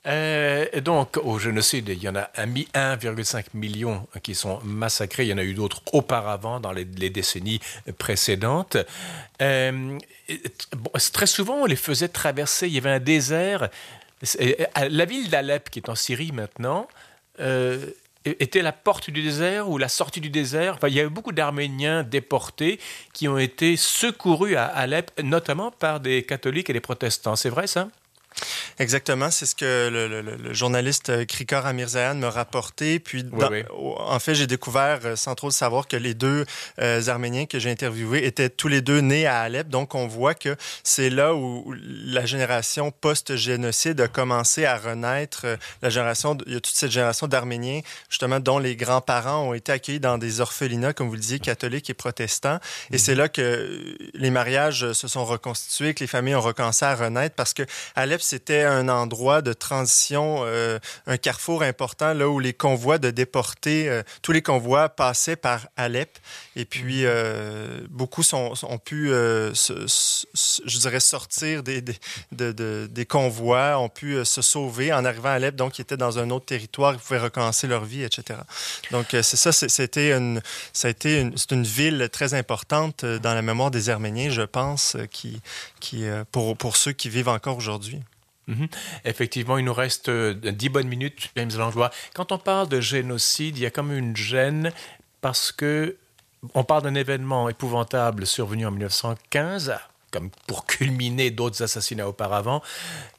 Euh, 0.07 0.81
donc, 0.83 1.17
au 1.17 1.39
génocide, 1.39 1.89
il 1.89 2.03
y 2.03 2.09
en 2.09 2.15
a 2.15 2.31
1,5 2.37 3.47
million 3.55 4.07
qui 4.23 4.37
sont 4.37 4.61
massacrés. 4.63 5.25
Il 5.25 5.29
y 5.29 5.33
en 5.33 5.39
a 5.39 5.43
eu 5.43 5.55
d'autres 5.55 5.83
auparavant, 5.93 6.61
dans 6.61 6.71
les, 6.71 6.85
décennies 6.85 7.61
précédentes. 7.99 8.77
très 9.39 11.27
souvent, 11.27 11.63
on 11.63 11.67
les 11.67 11.77
faisait 11.77 12.09
traverser. 12.09 12.69
Il 12.69 12.75
y 12.75 12.79
avait 12.79 12.91
un 12.91 13.01
désert. 13.01 13.69
La 14.77 15.05
ville 15.07 15.29
d'Alep, 15.29 15.71
qui 15.71 15.81
est 15.81 15.89
en 15.89 15.97
Syrie 15.97 16.31
maintenant, 16.31 16.87
était 18.27 18.63
la 18.63 18.73
porte 18.73 19.11
du 19.11 19.23
désert 19.23 19.69
ou 19.69 19.79
la 19.79 19.89
sortie 19.89 20.21
du 20.21 20.31
désert? 20.31 20.75
Enfin, 20.75 20.89
il 20.89 20.95
y 20.95 21.01
a 21.01 21.05
eu 21.05 21.09
beaucoup 21.09 21.33
d'Arméniens 21.33 22.03
déportés 22.03 22.81
qui 23.13 23.29
ont 23.29 23.39
été 23.39 23.77
secourus 23.77 24.57
à 24.57 24.67
Alep, 24.67 25.11
notamment 25.23 25.71
par 25.71 26.01
des 26.01 26.23
catholiques 26.25 26.71
et 26.71 26.73
des 26.73 26.81
protestants. 26.81 27.37
C'est 27.37 27.51
vrai 27.51 27.67
ça? 27.67 27.89
Exactement, 28.79 29.31
c'est 29.31 29.47
ce 29.47 29.55
que 29.55 29.89
le, 29.91 30.53
journaliste 30.53 31.09
euh, 31.09 31.25
Krikar 31.25 31.65
Amirzayan 31.65 32.17
m'a 32.17 32.29
rapporté. 32.29 32.99
Puis, 32.99 33.25
en 33.73 34.19
fait, 34.19 34.35
j'ai 34.35 34.47
découvert, 34.47 35.01
euh, 35.05 35.17
sans 35.17 35.35
trop 35.35 35.47
le 35.47 35.53
savoir, 35.53 35.89
que 35.89 35.97
les 35.97 36.13
deux 36.13 36.45
euh, 36.81 37.07
Arméniens 37.07 37.47
que 37.47 37.59
j'ai 37.59 37.71
interviewés 37.71 38.27
étaient 38.27 38.51
tous 38.51 38.69
les 38.69 38.83
deux 38.83 39.01
nés 39.01 39.27
à 39.27 39.41
Alep. 39.41 39.69
Donc, 39.69 39.95
on 39.95 40.07
voit 40.07 40.35
que 40.35 40.57
c'est 40.85 41.09
là 41.09 41.35
où 41.35 41.75
la 41.79 42.27
génération 42.27 42.91
post-génocide 42.91 43.99
a 44.03 44.09
commencé 44.09 44.67
à 44.67 44.77
renaître. 44.77 45.47
La 45.81 45.89
génération, 45.89 46.37
il 46.47 46.53
y 46.53 46.57
a 46.57 46.61
toute 46.61 46.77
cette 46.77 46.91
génération 46.91 47.29
d'Arméniens, 47.29 47.81
justement, 48.11 48.41
dont 48.41 48.59
les 48.59 48.77
grands-parents 48.77 49.49
ont 49.49 49.55
été 49.55 49.73
accueillis 49.73 50.01
dans 50.01 50.19
des 50.19 50.43
orphelinats, 50.43 50.93
comme 50.93 51.09
vous 51.09 51.15
le 51.15 51.21
disiez, 51.21 51.39
catholiques 51.39 51.89
et 51.89 51.95
protestants. 51.95 52.59
Et 52.93 52.99
c'est 52.99 53.13
mhm. 53.13 53.19
là 53.19 53.29
que 53.31 53.97
les 54.13 54.31
mariages 54.31 54.93
se 54.93 55.09
sont 55.09 55.25
reconstitués, 55.25 55.95
que 55.95 56.01
les 56.01 56.07
familles 56.07 56.35
ont 56.35 56.43
recommencé 56.43 56.85
à 56.85 56.95
renaître, 56.95 57.35
parce 57.35 57.55
que 57.55 57.63
Alep, 57.95 58.21
c'était 58.21 58.66
un 58.73 58.89
endroit 58.89 59.43
de 59.43 59.53
transition, 59.53 60.41
euh, 60.45 60.79
un 61.07 61.17
carrefour 61.17 61.63
important, 61.63 62.13
là 62.13 62.29
où 62.29 62.39
les 62.39 62.53
convois 62.53 62.99
de 62.99 63.11
déportés, 63.11 63.89
euh, 63.89 64.03
tous 64.23 64.33
les 64.33 64.43
convois 64.43 64.89
passaient 64.89 65.37
par 65.37 65.69
Alep. 65.77 66.19
Et 66.57 66.65
puis, 66.65 67.03
mhm. 67.03 67.09
euh, 67.09 67.81
beaucoup 67.91 68.23
sont, 68.23 68.53
ont 68.63 68.79
pu, 68.79 69.09
je 69.09 70.79
dirais, 70.79 71.01
sortir 71.01 71.63
des, 71.63 71.83
des, 71.83 72.89
des 72.89 73.07
convois, 73.07 73.79
ont 73.79 73.89
pu 73.89 74.25
se 74.25 74.43
sauver 74.43 74.93
en 74.93 75.05
arrivant 75.05 75.31
à 75.31 75.33
Alep, 75.33 75.57
donc 75.57 75.79
ils 75.79 75.83
étaient 75.83 75.97
dans 75.97 76.19
un 76.19 76.31
autre 76.31 76.47
territoire, 76.47 76.95
ils 76.95 76.99
pouvaient 77.01 77.21
recommencer 77.21 77.67
leur 77.67 77.85
vie, 77.85 78.03
etc. 78.03 78.41
Donc, 78.91 79.07
c'est 79.11 79.37
ça, 79.37 79.53
c'était 79.53 80.13
une, 80.13 80.41
ça 80.73 80.89
a 80.89 80.91
été 80.91 81.21
une, 81.21 81.37
c'est 81.37 81.53
une 81.53 81.65
ville 81.65 82.09
très 82.13 82.35
importante 82.35 83.05
dans 83.05 83.35
la 83.35 83.43
mémoire 83.43 83.71
des 83.71 83.91
Arméniens, 83.91 84.31
je 84.31 84.43
pense, 84.43 84.97
qui, 85.11 85.41
qui, 85.81 86.05
pour, 86.33 86.57
pour 86.57 86.77
ceux 86.77 86.93
qui 86.93 87.09
vivent 87.09 87.29
encore 87.29 87.57
aujourd'hui. 87.57 88.01
Mhm. 88.47 88.69
Effectivement, 89.05 89.59
il 89.59 89.65
nous 89.65 89.75
reste 89.75 90.09
euh, 90.09 90.35
dix 90.35 90.69
bonnes 90.69 90.89
minutes. 90.89 91.31
Quand 92.15 92.33
on 92.33 92.39
parle 92.39 92.69
de 92.69 92.81
génocide, 92.81 93.59
il 93.59 93.63
y 93.63 93.67
a 93.67 93.71
comme 93.71 93.93
une 93.93 94.17
gêne 94.17 94.73
parce 95.21 95.51
que 95.51 95.97
on 96.55 96.65
parle 96.65 96.83
d'un 96.83 96.95
événement 96.95 97.49
épouvantable 97.49 98.27
survenu 98.27 98.67
en 98.67 98.71
1915, 98.71 99.75
comme 100.13 100.31
pour 100.47 100.67
culminer 100.67 101.31
d'autres 101.31 101.63
assassinats 101.63 102.09
auparavant, 102.09 102.63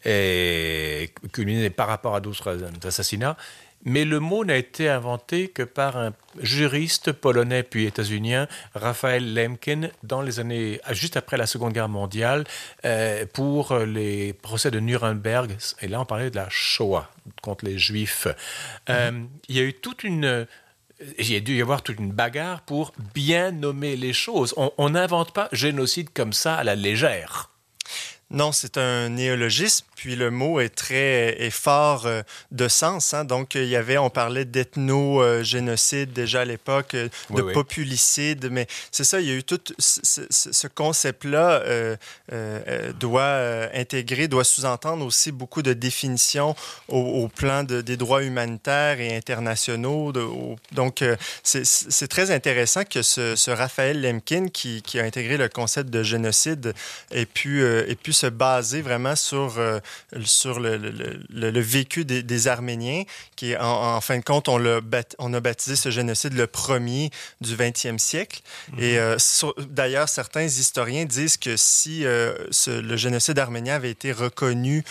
et 0.05 1.13
culminer 1.33 1.69
par 1.69 1.87
rapport 1.87 2.15
à 2.15 2.21
d'autres 2.21 2.57
assassinats. 2.85 3.35
Mais 3.83 4.05
le 4.05 4.19
mot 4.19 4.43
n'a 4.43 4.57
été 4.57 4.89
inventé 4.89 5.47
que 5.47 5.63
par 5.63 5.97
un 5.97 6.13
juriste 6.41 7.11
polonais 7.11 7.63
puis 7.63 7.85
états-unien, 7.85 8.47
Raphaël 8.73 9.33
Lemkin, 9.33 9.89
dans 10.03 10.21
les 10.21 10.39
années 10.39 10.79
juste 10.91 11.17
après 11.17 11.37
la 11.37 11.45
Seconde 11.45 11.73
Guerre 11.73 11.89
mondiale, 11.89 12.43
euh, 12.85 13.25
pour 13.31 13.75
les 13.77 14.33
procès 14.33 14.71
de 14.71 14.79
Nuremberg. 14.79 15.55
Et 15.81 15.87
là, 15.87 16.01
on 16.01 16.05
parlait 16.05 16.29
de 16.29 16.35
la 16.35 16.47
Shoah 16.49 17.09
contre 17.41 17.65
les 17.65 17.77
Juifs. 17.77 18.27
Euh, 18.89 19.23
il 19.47 19.55
y 19.55 19.59
a 19.59 19.63
eu 19.63 19.73
toute 19.73 20.03
une 20.03 20.47
il 21.19 21.35
a 21.35 21.39
dû 21.39 21.57
y 21.57 21.61
avoir 21.61 21.83
toute 21.83 21.99
une 21.99 22.11
bagarre 22.11 22.61
pour 22.61 22.91
bien 23.13 23.51
nommer 23.51 23.95
les 23.95 24.13
choses. 24.13 24.55
On 24.57 24.89
n'invente 24.89 25.31
pas 25.31 25.47
génocide 25.51 26.09
comme 26.11 26.33
ça 26.33 26.55
à 26.55 26.63
la 26.63 26.75
légère. 26.75 27.51
Non, 28.29 28.51
c'est 28.51 28.77
un 28.77 29.07
néologisme, 29.07 29.85
puis 29.95 30.17
le 30.17 30.31
mot 30.31 30.59
est 30.59 30.75
très 30.75 31.41
est 31.41 31.49
fort 31.49 32.05
euh, 32.05 32.23
de 32.51 32.67
sens. 32.67 33.13
Hein. 33.13 33.23
Donc, 33.23 33.55
il 33.55 33.67
y 33.67 33.77
avait, 33.77 33.97
on 33.97 34.09
parlait 34.09 34.43
d'ethno-génocide 34.43 36.11
déjà 36.11 36.41
à 36.41 36.45
l'époque, 36.45 36.93
euh, 36.93 37.07
de 37.29 37.41
populicide, 37.53 38.49
mais 38.51 38.67
c'est 38.91 39.05
ça, 39.05 39.21
il 39.21 39.27
y 39.27 39.31
a 39.31 39.33
eu 39.33 39.43
tout 39.45 39.61
ce, 39.79 40.67
concept-là 40.67 41.61
euh, 41.61 41.95
doit 42.99 43.69
intégrer, 43.73 44.27
doit 44.27 44.43
sous-entendre 44.43 45.05
aussi 45.05 45.31
beaucoup 45.31 45.61
de 45.61 45.71
définitions 45.71 46.53
au, 46.89 47.29
plan 47.29 47.63
des 47.63 47.95
droits 47.95 48.23
humanitaires 48.23 48.99
et 48.99 49.15
internationaux. 49.15 50.11
donc, 50.73 51.03
c'est 51.43 52.07
très 52.09 52.31
intéressant 52.31 52.83
que 52.83 53.01
ce, 53.01 53.51
Raphaël 53.51 54.01
Lemkin, 54.01 54.47
qui, 54.49 54.83
a 54.99 55.03
intégré 55.03 55.37
le 55.37 55.47
concept 55.47 55.89
de 55.89 56.03
génocide, 56.03 56.73
ait 57.11 57.25
pu, 57.25 57.63
ait 57.63 57.95
pu 57.95 58.13
se 58.17 58.27
baser 58.27 58.81
vraiment 58.81 59.15
sur, 59.15 59.55
euh, 59.57 59.79
sur 60.23 60.59
le, 60.59 60.77
le, 60.77 61.59
vécu 61.59 62.05
des, 62.05 62.47
Arméniens, 62.47 63.03
qui, 63.35 63.55
en, 63.55 63.95
en, 63.95 64.01
fin 64.01 64.17
de 64.17 64.23
compte, 64.23 64.49
on, 64.49 64.61
on 65.19 65.33
a 65.33 65.39
baptisé 65.39 65.75
ce 65.75 65.89
génocide 65.89 66.33
le 66.33 66.47
premier 66.47 67.11
du 67.41 67.55
20e 67.55 67.97
siècle. 67.97 68.41
Mhm. 68.73 68.79
Et 68.79 68.99
euh, 68.99 69.17
d'ailleurs, 69.69 70.09
certains 70.09 70.43
historiens 70.43 71.05
disent 71.05 71.37
que 71.37 71.55
si 71.57 72.05
euh, 72.05 72.33
le 72.67 72.95
génocide 72.95 73.37
arménien 73.39 73.75
avait 73.75 73.91
été 73.91 74.11
reconnu 74.11 74.83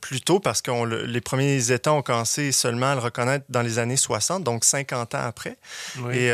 plus 0.00 0.20
tôt, 0.20 0.40
parce 0.40 0.62
que 0.62 0.70
les 1.06 1.20
premiers 1.20 1.72
États 1.72 1.92
ont 1.92 2.02
commencé 2.02 2.52
seulement 2.52 2.92
à 2.92 2.94
le 2.94 3.00
reconnaître 3.00 3.44
dans 3.48 3.62
les 3.62 3.78
années 3.78 3.96
60, 3.96 4.44
donc 4.44 4.64
50 4.64 5.14
ans 5.14 5.22
après. 5.22 5.56
Et 6.12 6.30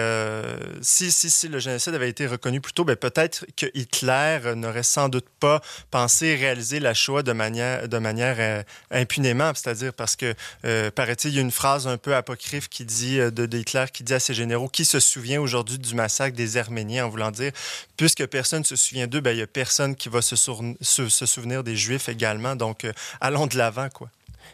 si, 0.81 1.11
si, 1.11 1.31
si, 1.31 1.49
le 1.49 1.59
génocide 1.59 1.95
avait 1.95 2.09
été 2.09 2.27
reconnu 2.27 2.61
plus 2.61 2.73
tôt, 2.73 2.85
ben, 2.85 2.97
peut-être 2.97 3.47
que 3.57 3.67
Hitler 3.75 4.41
n'aurait 4.57 4.83
sans 4.83 5.09
doute 5.09 5.27
pas 5.41 5.61
penser 5.95 6.35
réaliser 6.35 6.81
la 6.81 6.93
Shoah 6.93 7.23
de 7.23 7.31
manière, 7.31 7.89
de 7.89 7.99
manière 7.99 8.35
euh, 8.41 8.65
impunément, 8.91 9.53
c'est-à-dire 9.55 9.93
parce 9.93 10.17
que, 10.17 10.35
euh, 10.65 10.91
paraît-il, 10.91 11.31
il 11.31 11.37
y 11.37 11.39
a 11.39 11.41
une 11.41 11.53
phrase 11.53 11.87
un 11.87 11.99
peu 11.99 12.17
apocryphe 12.17 12.69
qui 12.69 12.85
dit, 12.85 13.21
euh, 13.21 13.31
de, 13.31 13.47
Hitler 13.57 13.85
qui 13.93 14.03
dit 14.03 14.13
à 14.13 14.19
ses 14.19 14.35
généraux, 14.35 14.67
qui 14.67 14.85
se 14.85 14.99
souvient 14.99 15.41
aujourd'hui 15.41 15.79
du 15.79 15.95
massacre 15.95 16.37
des 16.37 16.57
Arméniens, 16.57 17.07
en 17.07 17.11
voulant 17.11 17.31
dire, 17.31 17.53
puisque 17.97 18.27
personne 18.27 18.63
ne 18.63 18.65
se 18.65 18.75
souvient 18.75 19.07
d'eux, 19.07 19.21
ben, 19.21 19.31
il 19.31 19.37
n'y 19.37 19.43
a 19.43 19.47
personne 19.47 19.95
qui 19.95 20.09
va 20.09 20.21
se, 20.21 20.35
se, 20.35 21.09
se, 21.09 21.27
souvenir 21.27 21.63
des 21.63 21.77
Juifs 21.77 22.09
également, 22.09 22.57
donc 22.57 22.85
allons 23.21 23.47
de 23.47 23.57
l'avant, 23.57 23.89
quoi. 23.89 24.11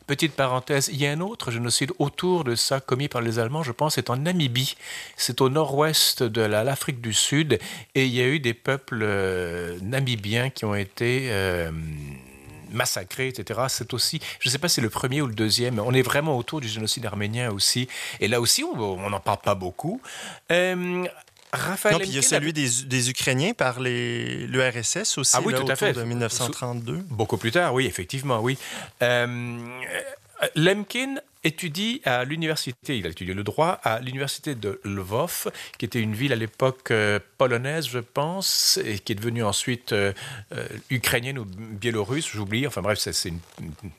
Petite 0.07 0.33
parenthèse, 0.33 0.89
il 0.93 1.01
y 1.01 1.07
a 1.07 1.13
un 1.13 1.21
autre 1.21 1.51
génocide 1.51 1.93
autour 1.99 2.45
de 2.45 2.55
ça 2.55 2.81
commis 2.81 3.09
par 3.09 3.21
les 3.21 3.39
Allemands, 3.39 3.63
je 3.63 3.73
pense, 3.73 3.95
c'est 3.95 4.11
en 4.11 4.17
Namibie. 4.17 4.77
C'est 5.17 5.41
au 5.41 5.49
nord-ouest 5.49 6.23
de 6.23 6.43
l'Afrique 6.43 7.01
du 7.01 7.13
Sud 7.13 7.59
et 7.95 8.07
il 8.07 8.15
y 8.15 8.21
a 8.21 8.27
eu 8.27 8.41
des 8.41 8.55
peuples 8.55 9.01
euh, 9.03 9.79
namibiens 9.83 10.51
qui 10.51 10.65
ont 10.65 10.75
été 10.75 11.29
euh, 11.31 11.71
massacrés, 12.73 13.29
etc. 13.29 13.61
C'est 13.69 13.93
aussi, 13.95 14.21
je 14.41 14.49
ne 14.49 14.53
sais 14.53 14.59
pas 14.59 14.69
si 14.69 14.77
c'est 14.77 14.81
le 14.81 14.91
premier 14.91 15.23
ou 15.23 15.27
le 15.27 15.35
deuxième, 15.35 15.79
on 15.79 15.93
est 15.93 16.03
vraiment 16.03 16.37
autour 16.37 16.61
du 16.61 16.69
génocide 16.69 17.07
arménien 17.07 17.51
aussi. 17.51 17.89
Et 18.21 18.29
là 18.29 18.41
aussi, 18.41 18.65
on 18.65 19.11
n'en 19.11 19.21
parle 19.21 19.39
pas 19.39 19.55
beaucoup. 19.55 20.01
Euh, 20.51 21.07
Raphaël 21.53 21.95
non, 21.95 22.01
puis 22.01 22.09
il 22.09 22.15
y 22.15 22.19
a 22.19 22.23
celui 22.23 22.53
des, 22.53 23.11
Ukrainiens 23.11 23.55
par 23.55 23.81
l'URSS 23.81 25.19
aussi, 25.19 25.37
ah 25.37 25.41
oui, 25.45 25.55
tout 25.55 25.71
à 25.71 25.77
fait. 25.77 25.93
de 25.93 26.03
1932. 26.03 26.99
Beaucoup 27.11 27.37
plus 27.37 27.51
tard, 27.51 27.75
oui, 27.75 27.87
effectivement, 27.87 28.41
oui. 28.41 28.57
Euh, 29.03 29.59
Lemkin 30.55 31.17
étudie 31.43 32.03
à 32.05 32.25
l'université, 32.25 32.99
il 32.99 33.07
a 33.07 33.11
étudié 33.11 33.35
le 33.35 33.43
droit 33.43 33.81
à 33.83 34.01
l'université 34.01 34.55
de 34.55 34.81
Lvov, 34.85 35.51
qui 35.79 35.87
était 35.87 36.01
une 36.01 36.15
ville 36.15 36.33
à 36.33 36.37
l'époque 36.37 36.91
euh, 36.91 37.19
polonaise, 37.39 37.89
je 37.89 37.99
pense, 37.99 38.79
et 38.85 38.99
qui 38.99 39.13
est 39.13 39.15
devenue 39.15 39.43
ensuite 39.43 39.93
euh, 39.93 40.13
ukrainienne 40.91 41.39
ou 41.39 41.45
biélorusse, 41.47 42.29
j'oublie. 42.29 42.67
Enfin 42.67 42.83
bref, 42.83 42.99
c'est 42.99 43.29
une, 43.29 43.41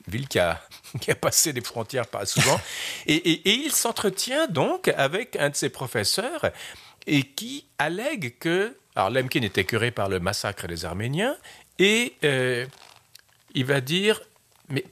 ville 0.06 0.28
qui 0.28 0.38
a, 0.38 0.60
qui 1.00 1.10
a 1.10 1.16
passé 1.16 1.52
des 1.52 1.60
frontières 1.60 2.06
pas 2.06 2.26
souvent. 2.26 2.60
et, 3.06 3.14
et, 3.14 3.48
et 3.50 3.54
il 3.54 3.72
s'entretient 3.72 4.46
donc 4.46 4.88
avec 4.88 5.36
un 5.36 5.50
de 5.50 5.56
ses 5.56 5.68
professeurs 5.68 6.52
et 7.06 7.22
qui 7.22 7.66
allègue 7.78 8.34
que. 8.38 8.76
Alors, 8.94 9.10
Lemkin 9.10 9.42
est 9.42 9.58
écœuré 9.58 9.90
par 9.90 10.08
le 10.08 10.20
massacre 10.20 10.66
des 10.66 10.84
Arméniens 10.84 11.36
et 11.78 12.14
euh, 12.24 12.66
il 13.54 13.64
va 13.64 13.80
dire 13.80 14.20
Mais. 14.68 14.84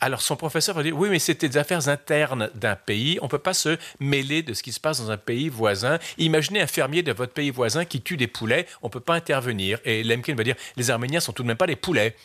Alors, 0.00 0.20
son 0.20 0.36
professeur 0.36 0.74
va 0.74 0.82
dire 0.82 0.96
Oui, 0.96 1.08
mais 1.08 1.18
c'était 1.18 1.48
des 1.48 1.56
affaires 1.56 1.88
internes 1.88 2.50
d'un 2.54 2.76
pays. 2.76 3.18
On 3.22 3.24
ne 3.24 3.30
peut 3.30 3.38
pas 3.38 3.54
se 3.54 3.78
mêler 4.00 4.42
de 4.42 4.52
ce 4.52 4.62
qui 4.62 4.72
se 4.72 4.80
passe 4.80 5.00
dans 5.00 5.10
un 5.10 5.16
pays 5.16 5.48
voisin. 5.48 5.98
Imaginez 6.18 6.60
un 6.60 6.66
fermier 6.66 7.02
de 7.02 7.12
votre 7.12 7.32
pays 7.32 7.50
voisin 7.50 7.84
qui 7.84 8.02
tue 8.02 8.16
des 8.16 8.26
poulets. 8.26 8.66
On 8.82 8.88
ne 8.88 8.92
peut 8.92 9.00
pas 9.00 9.14
intervenir. 9.14 9.78
Et 9.84 10.04
Lemkin 10.04 10.34
va 10.34 10.44
dire 10.44 10.56
Les 10.76 10.90
Arméniens 10.90 11.20
sont 11.20 11.32
tout 11.32 11.42
de 11.42 11.48
même 11.48 11.56
pas 11.56 11.66
des 11.66 11.76
poulets. 11.76 12.16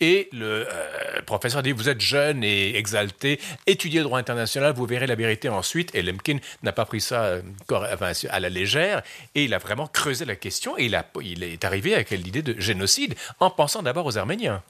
Et 0.00 0.28
le 0.32 0.66
euh, 0.68 1.22
professeur 1.24 1.62
dit 1.62 1.72
Vous 1.72 1.88
êtes 1.88 2.00
jeune 2.00 2.42
et 2.42 2.76
exalté, 2.76 3.40
étudiez 3.66 4.00
le 4.00 4.04
droit 4.04 4.18
international, 4.18 4.74
vous 4.74 4.86
verrez 4.86 5.06
la 5.06 5.14
vérité 5.14 5.48
ensuite. 5.48 5.94
Et 5.94 6.02
Lemkin 6.02 6.38
n'a 6.62 6.72
pas 6.72 6.84
pris 6.84 7.00
ça 7.00 7.24
euh, 7.24 7.42
à 8.30 8.40
la 8.40 8.48
légère 8.48 9.02
et 9.34 9.44
il 9.44 9.54
a 9.54 9.58
vraiment 9.58 9.86
creusé 9.86 10.24
la 10.24 10.36
question 10.36 10.76
et 10.78 10.90
il, 11.22 11.42
est 11.42 11.64
arrivé 11.64 11.94
avec 11.94 12.10
l'idée 12.10 12.42
de 12.42 12.60
génocide 12.60 13.14
en 13.40 13.50
pensant 13.50 13.82
d'abord 13.82 14.06
aux 14.06 14.18
Arméniens. 14.18 14.62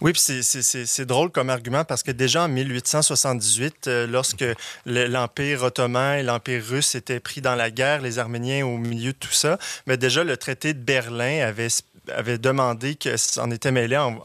Oui, 0.00 0.12
c'est 0.14 1.04
drôle 1.06 1.30
comme 1.30 1.50
argument 1.50 1.84
parce 1.84 2.02
que 2.02 2.10
déjà 2.10 2.44
en 2.44 2.48
1878, 2.48 3.88
euh, 3.88 4.06
lorsque 4.06 4.44
l'Empire 4.86 5.62
ottoman 5.62 6.18
et 6.18 6.22
l'Empire 6.22 6.64
russe 6.64 6.94
étaient 6.94 7.20
pris 7.20 7.40
dans 7.40 7.54
la 7.54 7.70
guerre, 7.70 8.00
les 8.00 8.18
Arméniens 8.18 8.64
au 8.64 8.78
milieu 8.78 9.12
de 9.12 9.18
tout 9.18 9.32
ça, 9.32 9.58
mais 9.86 9.96
déjà 9.96 10.24
le 10.24 10.36
traité 10.36 10.72
de 10.72 10.78
Berlin 10.78 11.46
avait 11.46 11.68
avait 12.14 12.38
demandé 12.38 12.94
que 12.94 13.16
s'en 13.16 13.50
était 13.50 13.72
mêlé 13.72 13.96
en, 13.96 14.20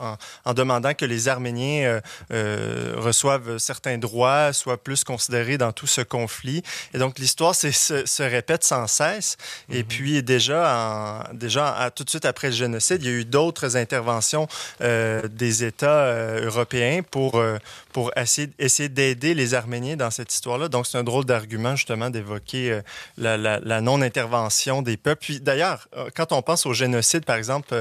en, 0.46 0.54
demandant 0.54 0.94
que 0.94 1.06
les 1.06 1.28
Arméniens 1.28 1.84
euh, 1.84 2.02
euh, 2.32 2.94
reçoivent 2.98 3.58
certains 3.58 3.98
droits, 3.98 4.54
soient 4.54 4.82
plus 4.82 5.04
considérés 5.04 5.58
dans 5.58 5.72
tout 5.72 5.88
ce 5.88 6.02
conflit. 6.02 6.64
Et 6.94 6.98
donc 6.98 7.20
l'histoire 7.20 7.56
se, 7.56 7.72
se, 7.72 8.24
répète 8.24 8.64
sans 8.64 8.88
cesse. 8.88 9.38
Et 9.70 9.80
mhm. 9.80 9.84
puis 9.84 10.24
déjà, 10.24 11.24
en, 11.30 11.34
déjà 11.34 11.92
tout 11.96 12.04
de 12.04 12.10
suite 12.10 12.26
après 12.26 12.48
le 12.48 12.54
génocide, 12.54 13.04
il 13.04 13.08
y 13.08 13.12
a 13.12 13.18
eu 13.18 13.26
d'autres 13.26 13.78
interventions 13.78 14.48
euh, 14.82 15.28
des 15.28 15.64
États 15.64 16.36
européens 16.36 17.02
pour, 17.10 17.44
pour 17.92 18.12
essayer, 18.16 18.50
essayer 18.60 18.90
d'aider 18.90 19.34
les 19.34 19.54
Arméniens 19.54 19.96
dans 19.96 20.12
cette 20.12 20.34
histoire-là. 20.34 20.68
Donc 20.68 20.88
c'est 20.88 20.98
un 20.98 21.04
drôle 21.04 21.26
d'argument 21.26 21.76
justement 21.76 22.10
d'évoquer 22.10 22.82
la, 23.18 23.38
la, 23.38 23.60
la 23.60 23.82
non-intervention 23.82 24.82
des 24.82 24.98
peuples. 24.98 25.22
Puis 25.22 25.40
d'ailleurs, 25.40 25.88
quand 26.16 26.32
on 26.32 26.42
pense 26.42 26.66
au 26.66 26.74
génocide, 26.74 27.26
par 27.26 27.36
exemple, 27.36 27.73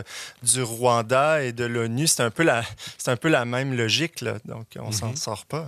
du 0.42 0.62
Rwanda 0.62 1.42
et 1.42 1.52
de 1.52 1.64
l'ONU, 1.64 2.06
c'est 2.06 2.22
un, 2.22 2.30
peu 2.30 2.42
la, 2.42 2.62
un 3.06 3.16
peu 3.16 3.28
la 3.28 3.44
même 3.44 3.74
logique. 3.74 4.20
Là. 4.20 4.34
Donc, 4.44 4.66
on 4.78 4.88
ne 4.88 4.92
s'en 4.92 5.08
mhm. 5.08 5.16
sort 5.16 5.46
pas. 5.46 5.66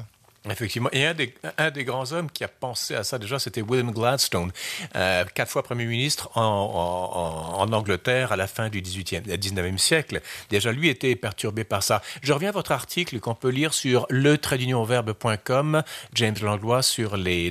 Effectivement. 0.51 0.91
Et 0.93 1.07
un 1.07 1.15
des, 1.15 1.35
un 1.57 1.71
des, 1.71 1.85
grands 1.85 2.13
hommes 2.13 2.31
qui 2.31 2.45
a 2.45 2.49
pensé 2.49 2.95
à 2.95 3.03
ça 3.03 3.19
déjà, 3.19 3.39
c'était 3.39 3.63
William 3.63 3.91
Gladstone, 3.91 4.53
euh, 4.95 5.25
quatre 5.35 5.51
fois 5.51 5.63
Premier 5.63 5.87
ministre 5.87 6.31
en, 6.35 7.55
en, 7.57 7.73
Angleterre 7.73 8.31
à 8.31 8.37
la 8.37 8.47
fin 8.47 8.69
du 8.69 8.83
18e, 8.83 9.23
19e 9.23 9.79
siècle. 9.79 10.21
Déjà, 10.51 10.71
lui 10.71 10.91
était 10.91 11.17
perturbé 11.17 11.65
par 11.65 11.83
ça. 11.83 12.03
Je 12.23 12.33
reviens 12.35 12.51
à 12.51 12.53
votre 12.53 12.73
article 12.73 13.21
qu'on 13.21 13.35
peut 13.35 13.49
lire 13.49 13.73
sur 13.73 14.07
le 14.11 14.39
James 16.15 16.37
Langlois, 16.43 16.83
sur 16.83 17.17
les... 17.17 17.51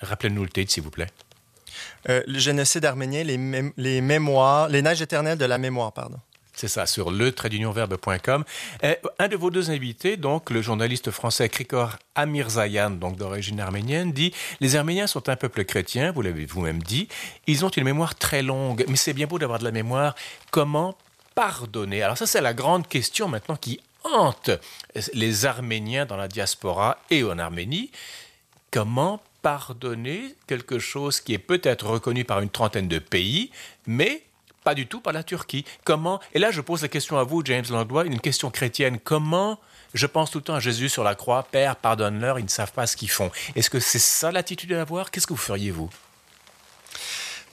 Rappelez-nous 0.00 0.42
le 0.42 0.48
titre, 0.48 0.72
s'il 0.72 0.82
vous 0.82 0.90
plaît. 0.90 1.06
Euh, 2.08 2.22
le 2.26 2.38
génocide 2.38 2.84
arménien, 2.84 3.24
les, 3.24 3.38
les, 3.76 4.00
mémoires, 4.00 4.68
les 4.68 4.82
neiges 4.82 5.02
éternelles 5.02 5.38
de 5.38 5.44
la 5.44 5.58
mémoire, 5.58 5.92
pardon. 5.92 6.18
C'est 6.56 6.68
ça, 6.68 6.86
sur 6.86 7.10
le. 7.10 7.34
Euh, 7.34 8.94
un 9.18 9.28
de 9.28 9.36
vos 9.36 9.50
deux 9.50 9.70
invités, 9.70 10.16
donc 10.16 10.50
le 10.50 10.62
journaliste 10.62 11.10
français 11.10 11.48
Krikor 11.48 11.96
Amirzayan, 12.14 12.90
donc 12.90 13.16
d'origine 13.16 13.58
arménienne, 13.58 14.12
dit 14.12 14.32
Les 14.60 14.76
Arméniens 14.76 15.08
sont 15.08 15.28
un 15.28 15.34
peuple 15.34 15.64
chrétien, 15.64 16.12
vous 16.12 16.22
l'avez 16.22 16.46
vous-même 16.46 16.80
dit. 16.80 17.08
Ils 17.48 17.64
ont 17.64 17.70
une 17.70 17.84
mémoire 17.84 18.14
très 18.14 18.42
longue, 18.42 18.84
mais 18.88 18.96
c'est 18.96 19.14
bien 19.14 19.26
beau 19.26 19.38
d'avoir 19.40 19.58
de 19.58 19.64
la 19.64 19.72
mémoire. 19.72 20.14
Comment 20.52 20.96
pardonner? 21.34 22.02
Alors, 22.02 22.16
ça, 22.16 22.26
c'est 22.26 22.40
la 22.40 22.54
grande 22.54 22.86
question 22.86 23.26
maintenant 23.26 23.56
qui 23.56 23.80
hante 24.04 24.50
les 25.12 25.46
Arméniens 25.46 26.06
dans 26.06 26.16
la 26.16 26.28
diaspora 26.28 26.98
et 27.10 27.24
en 27.24 27.38
Arménie. 27.38 27.90
Comment 28.70 29.20
pardonner 29.44 30.34
quelque 30.46 30.78
chose 30.78 31.20
qui 31.20 31.34
est 31.34 31.38
peut-être 31.38 31.86
reconnu 31.86 32.24
par 32.24 32.40
une 32.40 32.48
trentaine 32.48 32.88
de 32.88 32.98
pays, 32.98 33.50
mais 33.86 34.22
pas 34.64 34.74
du 34.74 34.86
tout 34.86 35.02
par 35.02 35.12
la 35.12 35.22
Turquie. 35.22 35.66
Comment 35.84 36.18
Et 36.32 36.38
là, 36.38 36.50
je 36.50 36.62
pose 36.62 36.80
la 36.80 36.88
question 36.88 37.18
à 37.18 37.24
vous, 37.24 37.44
James 37.44 37.66
Langlois, 37.68 38.06
une 38.06 38.20
question 38.20 38.50
chrétienne. 38.50 38.98
Comment 38.98 39.60
je 39.92 40.06
pense 40.06 40.30
tout 40.30 40.38
le 40.38 40.44
temps 40.44 40.54
à 40.54 40.60
Jésus 40.60 40.88
sur 40.88 41.04
la 41.04 41.14
croix, 41.14 41.42
Père, 41.42 41.76
pardonne-leur, 41.76 42.38
ils 42.38 42.44
ne 42.44 42.48
savent 42.48 42.72
pas 42.72 42.86
ce 42.86 42.96
qu'ils 42.96 43.10
font. 43.10 43.30
Est-ce 43.54 43.68
que 43.68 43.80
c'est 43.80 43.98
ça 43.98 44.32
l'attitude 44.32 44.72
à 44.72 44.80
avoir? 44.80 45.10
Qu'est-ce 45.10 45.26
que 45.26 45.34
vous 45.34 45.38
feriez, 45.38 45.70
vous? 45.70 45.90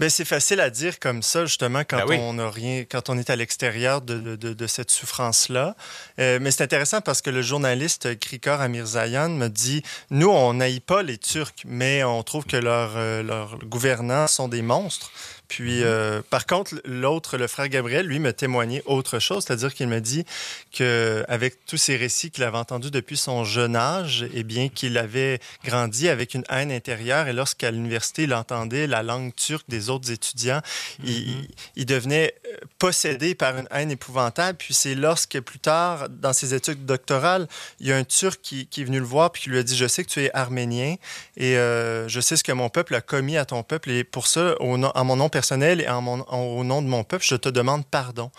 Ben, 0.01 0.09
c'est 0.09 0.25
facile 0.25 0.59
à 0.61 0.71
dire 0.71 0.97
comme 0.97 1.21
ça, 1.21 1.45
justement, 1.45 1.83
quand 1.87 2.07
ben 2.07 2.19
on 2.23 2.39
a 2.39 2.49
rien, 2.49 2.85
quand 2.89 3.09
on 3.09 3.19
est 3.19 3.29
à 3.29 3.35
l'extérieur 3.35 4.01
de, 4.01 4.35
de, 4.35 4.53
de, 4.53 4.67
cette 4.67 4.89
souffrance-là. 4.89 5.75
Euh, 6.17 6.39
mais 6.41 6.49
c'est 6.49 6.63
intéressant 6.63 7.01
parce 7.01 7.21
que 7.21 7.29
le 7.29 7.43
journaliste 7.43 8.19
Krikor 8.19 8.61
Amirzayan 8.61 9.29
me 9.29 9.47
dit 9.47 9.83
Nous, 10.09 10.27
on 10.27 10.55
n'aille 10.55 10.79
pas 10.79 11.03
les 11.03 11.19
Turcs, 11.19 11.53
mais 11.65 12.03
on 12.03 12.23
trouve 12.23 12.45
que 12.45 12.57
leurs 12.57 12.93
euh, 12.95 13.45
gouvernants 13.63 14.25
sont 14.25 14.47
des 14.47 14.63
monstres. 14.63 15.11
Puis, 15.51 15.83
euh, 15.83 16.21
par 16.29 16.45
contre, 16.45 16.75
l'autre, 16.85 17.37
le 17.37 17.45
frère 17.45 17.67
Gabriel, 17.67 18.05
lui, 18.05 18.19
me 18.19 18.31
témoignait 18.31 18.81
autre 18.85 19.19
chose, 19.19 19.43
c'est-à-dire 19.43 19.73
qu'il 19.73 19.89
me 19.89 19.99
dit 19.99 20.23
qu'avec 20.71 21.65
tous 21.65 21.75
ces 21.75 21.97
récits 21.97 22.31
qu'il 22.31 22.45
avait 22.45 22.57
entendus 22.57 22.89
depuis 22.89 23.17
son 23.17 23.43
jeune 23.43 23.75
âge, 23.75 24.25
eh 24.33 24.43
bien, 24.43 24.69
qu'il 24.69 24.97
avait 24.97 25.41
grandi 25.65 26.07
avec 26.07 26.35
une 26.35 26.45
haine 26.49 26.71
intérieure 26.71 27.27
et 27.27 27.33
lorsqu'à 27.33 27.69
l'université, 27.69 28.23
il 28.23 28.33
entendait 28.33 28.87
la 28.87 29.03
langue 29.03 29.35
turque 29.35 29.65
des 29.67 29.89
autres 29.89 29.90
étudiants, 29.99 30.61
il, 31.03 31.11
mm-hmm. 31.11 31.47
il, 31.75 31.85
devenait 31.85 32.33
euh, 32.47 32.57
possédé 32.79 33.35
par 33.35 33.57
une 33.57 33.67
haine 33.71 33.91
épouvantable. 33.91 34.57
Puis 34.57 34.73
c'est 34.73 34.95
lorsque, 34.95 35.39
plus 35.41 35.59
tard, 35.59 36.07
dans 36.09 36.33
ses 36.33 36.53
études 36.53 36.85
doctorales, 36.85 37.47
il 37.79 37.87
y 37.87 37.91
a 37.91 37.97
un 37.97 38.03
Turc 38.03 38.39
qui, 38.41 38.67
qui 38.67 38.81
est 38.81 38.85
venu 38.85 38.99
le 38.99 39.05
voir 39.05 39.31
puis 39.31 39.43
qui 39.43 39.49
lui 39.49 39.59
a 39.59 39.63
dit, 39.63 39.75
je 39.75 39.87
sais 39.87 40.03
que 40.03 40.09
tu 40.09 40.23
es 40.23 40.31
arménien 40.33 40.95
et 41.37 41.57
euh, 41.57 42.07
je 42.07 42.21
sais 42.21 42.37
ce 42.37 42.43
que 42.43 42.51
mon 42.51 42.69
peuple 42.69 42.95
a 42.95 43.01
commis 43.01 43.37
à 43.37 43.45
ton 43.45 43.63
peuple 43.63 43.91
et 43.91 44.03
pour 44.03 44.27
ça, 44.27 44.55
au, 44.61 44.81
en 44.81 45.03
mon 45.03 45.15
nom 45.15 45.29
personnel, 45.29 45.41
personnel 45.41 45.81
et 45.81 45.89
au 45.89 46.63
nom 46.63 46.81
de 46.83 46.87
mon 46.87 47.03
peuple, 47.03 47.25
je 47.27 47.35
te 47.35 47.49
demande 47.49 47.83
pardon. 47.85 48.29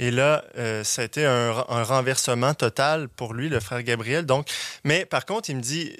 Et 0.00 0.10
là, 0.10 0.42
euh, 0.56 0.82
ça 0.82 1.02
a 1.02 1.04
été 1.04 1.26
un, 1.26 1.52
renversement 1.52 2.54
total 2.54 3.10
pour 3.10 3.34
lui, 3.34 3.50
le 3.50 3.60
frère 3.60 3.82
Gabriel. 3.82 4.24
Donc, 4.24 4.48
mais 4.82 5.04
par 5.04 5.26
contre, 5.26 5.50
il 5.50 5.56
me 5.56 5.60
dit, 5.60 5.94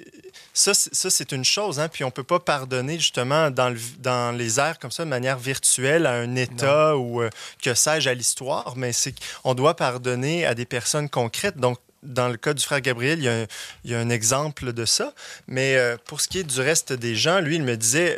ça, 0.55 0.73
ça 0.73 1.11
c'est 1.11 1.31
une 1.31 1.45
chose, 1.45 1.79
hein, 1.79 1.87
puis 1.87 2.03
on 2.03 2.09
peut 2.09 2.23
pas 2.23 2.39
pardonner 2.39 2.97
justement 2.97 3.51
dans, 3.51 3.69
le, 3.69 3.77
dans 3.99 4.35
les 4.35 4.59
airs 4.59 4.79
comme 4.79 4.89
ça 4.89 5.05
de 5.05 5.09
manière 5.09 5.37
virtuelle 5.37 6.07
à 6.07 6.13
un 6.13 6.35
État 6.35 6.97
ou 6.97 7.21
euh, 7.21 7.29
que 7.61 7.75
sais-je 7.75 8.09
à 8.09 8.15
l'histoire, 8.15 8.73
mais 8.75 8.91
c'est 8.91 9.13
qu'on 9.43 9.53
doit 9.53 9.75
pardonner 9.75 10.47
à 10.47 10.55
des 10.55 10.65
personnes 10.65 11.07
concrètes. 11.07 11.57
Donc, 11.57 11.77
dans 12.01 12.27
le 12.27 12.37
cas 12.37 12.55
du 12.55 12.63
frère 12.63 12.81
Gabriel, 12.81 13.19
il 13.19 13.25
y 13.25 13.29
a 13.29 13.41
un, 13.41 13.45
il 13.83 13.91
y 13.91 13.93
a 13.93 13.99
un 13.99 14.09
exemple 14.09 14.73
de 14.73 14.85
ça. 14.85 15.13
Mais 15.47 15.75
euh, 15.75 15.95
pour 16.05 16.21
ce 16.21 16.27
qui 16.27 16.39
est 16.39 16.43
du 16.43 16.59
reste 16.59 16.91
des 16.91 17.13
gens, 17.13 17.39
lui, 17.39 17.57
il 17.57 17.63
me 17.63 17.77
disait, 17.77 18.17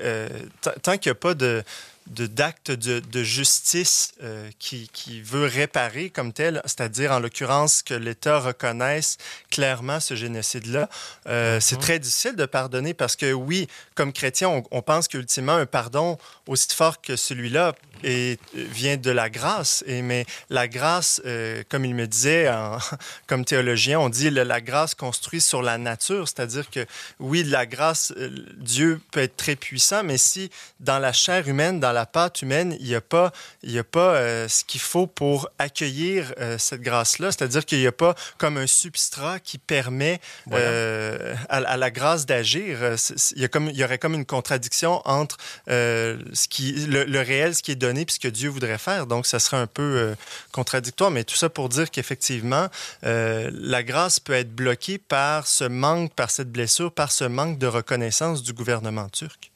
tant 0.81 0.97
qu'il 0.97 1.09
n'y 1.09 1.17
a 1.17 1.19
pas 1.19 1.33
de 1.33 1.61
d'actes 2.07 2.71
de, 2.71 2.99
de, 2.99 3.23
justice 3.23 4.13
euh, 4.21 4.49
qui, 4.59 4.89
qui, 4.91 5.21
veut 5.21 5.45
réparer 5.45 6.09
comme 6.09 6.33
tel, 6.33 6.61
c'est-à-dire 6.65 7.11
en 7.11 7.19
l'occurrence 7.19 7.81
que 7.81 7.93
l'État 7.93 8.39
reconnaisse 8.39 9.17
clairement 9.49 9.99
ce 9.99 10.15
génocide-là. 10.15 10.89
Euh, 11.27 11.59
C'est 11.59 11.75
mhm. 11.75 11.81
très 11.81 11.99
difficile 11.99 12.35
de 12.35 12.45
pardonner 12.45 12.93
parce 12.93 13.15
que 13.15 13.31
oui, 13.31 13.67
comme 13.95 14.11
chrétien, 14.11 14.49
on, 14.49 14.63
on 14.71 14.81
pense 14.81 15.07
qu'ultimement 15.07 15.53
un 15.53 15.65
pardon 15.65 16.17
aussi 16.47 16.67
fort 16.75 17.01
que 17.01 17.15
celui-là 17.15 17.73
et 18.03 18.39
vient 18.53 18.97
de 18.97 19.11
la 19.11 19.29
grâce. 19.29 19.83
Et, 19.87 20.01
mais 20.01 20.25
la 20.49 20.67
grâce, 20.67 21.21
euh, 21.25 21.63
comme 21.69 21.85
il 21.85 21.95
me 21.95 22.07
disait, 22.07 22.49
en, 22.49 22.77
comme 23.27 23.45
théologien, 23.45 23.99
on 23.99 24.09
dit 24.09 24.29
la, 24.29 24.43
la 24.43 24.61
grâce 24.61 24.95
construit 24.95 25.41
sur 25.41 25.61
la 25.61 25.77
nature, 25.77 26.27
c'est-à-dire 26.27 26.69
que 26.69 26.85
oui, 27.19 27.43
la 27.43 27.65
grâce, 27.65 28.13
euh, 28.17 28.29
Dieu 28.57 29.01
peut 29.11 29.21
être 29.21 29.37
très 29.37 29.55
puissant, 29.55 30.03
mais 30.03 30.17
si 30.17 30.49
dans 30.79 30.99
la 30.99 31.13
chair 31.13 31.47
humaine, 31.47 31.79
dans 31.79 31.91
la 31.91 32.05
pâte 32.05 32.41
humaine, 32.41 32.75
il 32.79 32.87
n'y 32.87 32.95
a 32.95 33.01
pas, 33.01 33.31
il 33.63 33.71
y 33.71 33.79
a 33.79 33.83
pas 33.83 34.15
euh, 34.15 34.47
ce 34.47 34.63
qu'il 34.63 34.81
faut 34.81 35.07
pour 35.07 35.49
accueillir 35.59 36.33
euh, 36.39 36.57
cette 36.57 36.81
grâce-là, 36.81 37.31
c'est-à-dire 37.31 37.65
qu'il 37.65 37.79
n'y 37.79 37.87
a 37.87 37.91
pas 37.91 38.15
comme 38.37 38.57
un 38.57 38.67
substrat 38.67 39.39
qui 39.39 39.57
permet 39.57 40.19
euh, 40.51 41.35
à, 41.49 41.57
à, 41.57 41.77
la 41.77 41.91
grâce 41.91 42.25
d'agir. 42.25 42.95
Il 43.35 43.41
y, 43.41 43.45
a 43.45 43.47
comme, 43.47 43.69
il 43.69 43.75
y 43.75 43.83
aurait 43.83 43.97
comme 43.97 44.13
une 44.13 44.25
contradiction 44.25 45.01
entre 45.05 45.37
ce 45.67 46.47
qui, 46.47 46.73
le, 46.87 47.05
le 47.05 47.19
réel, 47.21 47.55
ce 47.55 47.63
qui 47.63 47.71
est 47.71 47.75
donné 47.75 47.92
puisque 47.93 48.23
ce 48.23 48.27
que 48.27 48.33
Dieu 48.33 48.49
voudrait 48.49 48.77
faire. 48.77 49.07
Donc, 49.07 49.25
ça 49.25 49.39
serait 49.39 49.57
un 49.57 49.67
peu 49.67 49.81
euh, 49.81 50.15
contradictoire, 50.51 51.11
mais 51.11 51.23
tout 51.23 51.35
ça 51.35 51.49
pour 51.49 51.69
dire 51.69 51.89
qu'effectivement, 51.89 52.67
euh, 53.05 53.49
la 53.53 53.83
grâce 53.83 54.19
peut 54.19 54.33
être 54.33 54.53
bloquée 54.53 54.97
par 54.97 55.47
ce 55.47 55.63
manque, 55.63 56.13
par 56.13 56.29
cette 56.29 56.51
blessure, 56.51 56.91
par 56.91 57.11
ce 57.11 57.23
manque 57.23 57.57
de 57.57 57.67
reconnaissance 57.67 58.43
du 58.43 58.53
gouvernement 58.53 59.09
turc. 59.09 59.52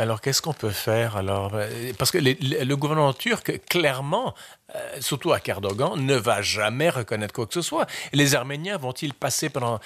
Alors, 0.00 0.22
qu'est-ce 0.22 0.40
qu'on 0.40 0.54
peut 0.54 0.70
faire 0.70 1.18
alors? 1.18 1.52
Parce 1.98 2.10
que 2.10 2.16
le 2.16 2.74
gouvernement 2.74 3.12
turc, 3.12 3.60
clairement, 3.68 4.34
euh, 4.74 4.96
surtout 4.98 5.30
à 5.34 5.40
Kardogan, 5.40 5.94
ne 5.94 6.14
va 6.14 6.40
jamais 6.40 6.88
reconnaître 6.88 7.34
quoi 7.34 7.46
que 7.46 7.52
ce 7.52 7.60
soit. 7.60 7.86
Les 8.14 8.34
Arméniens 8.34 8.78
vont-ils 8.78 9.12
passer 9.12 9.50
pendant 9.50 9.78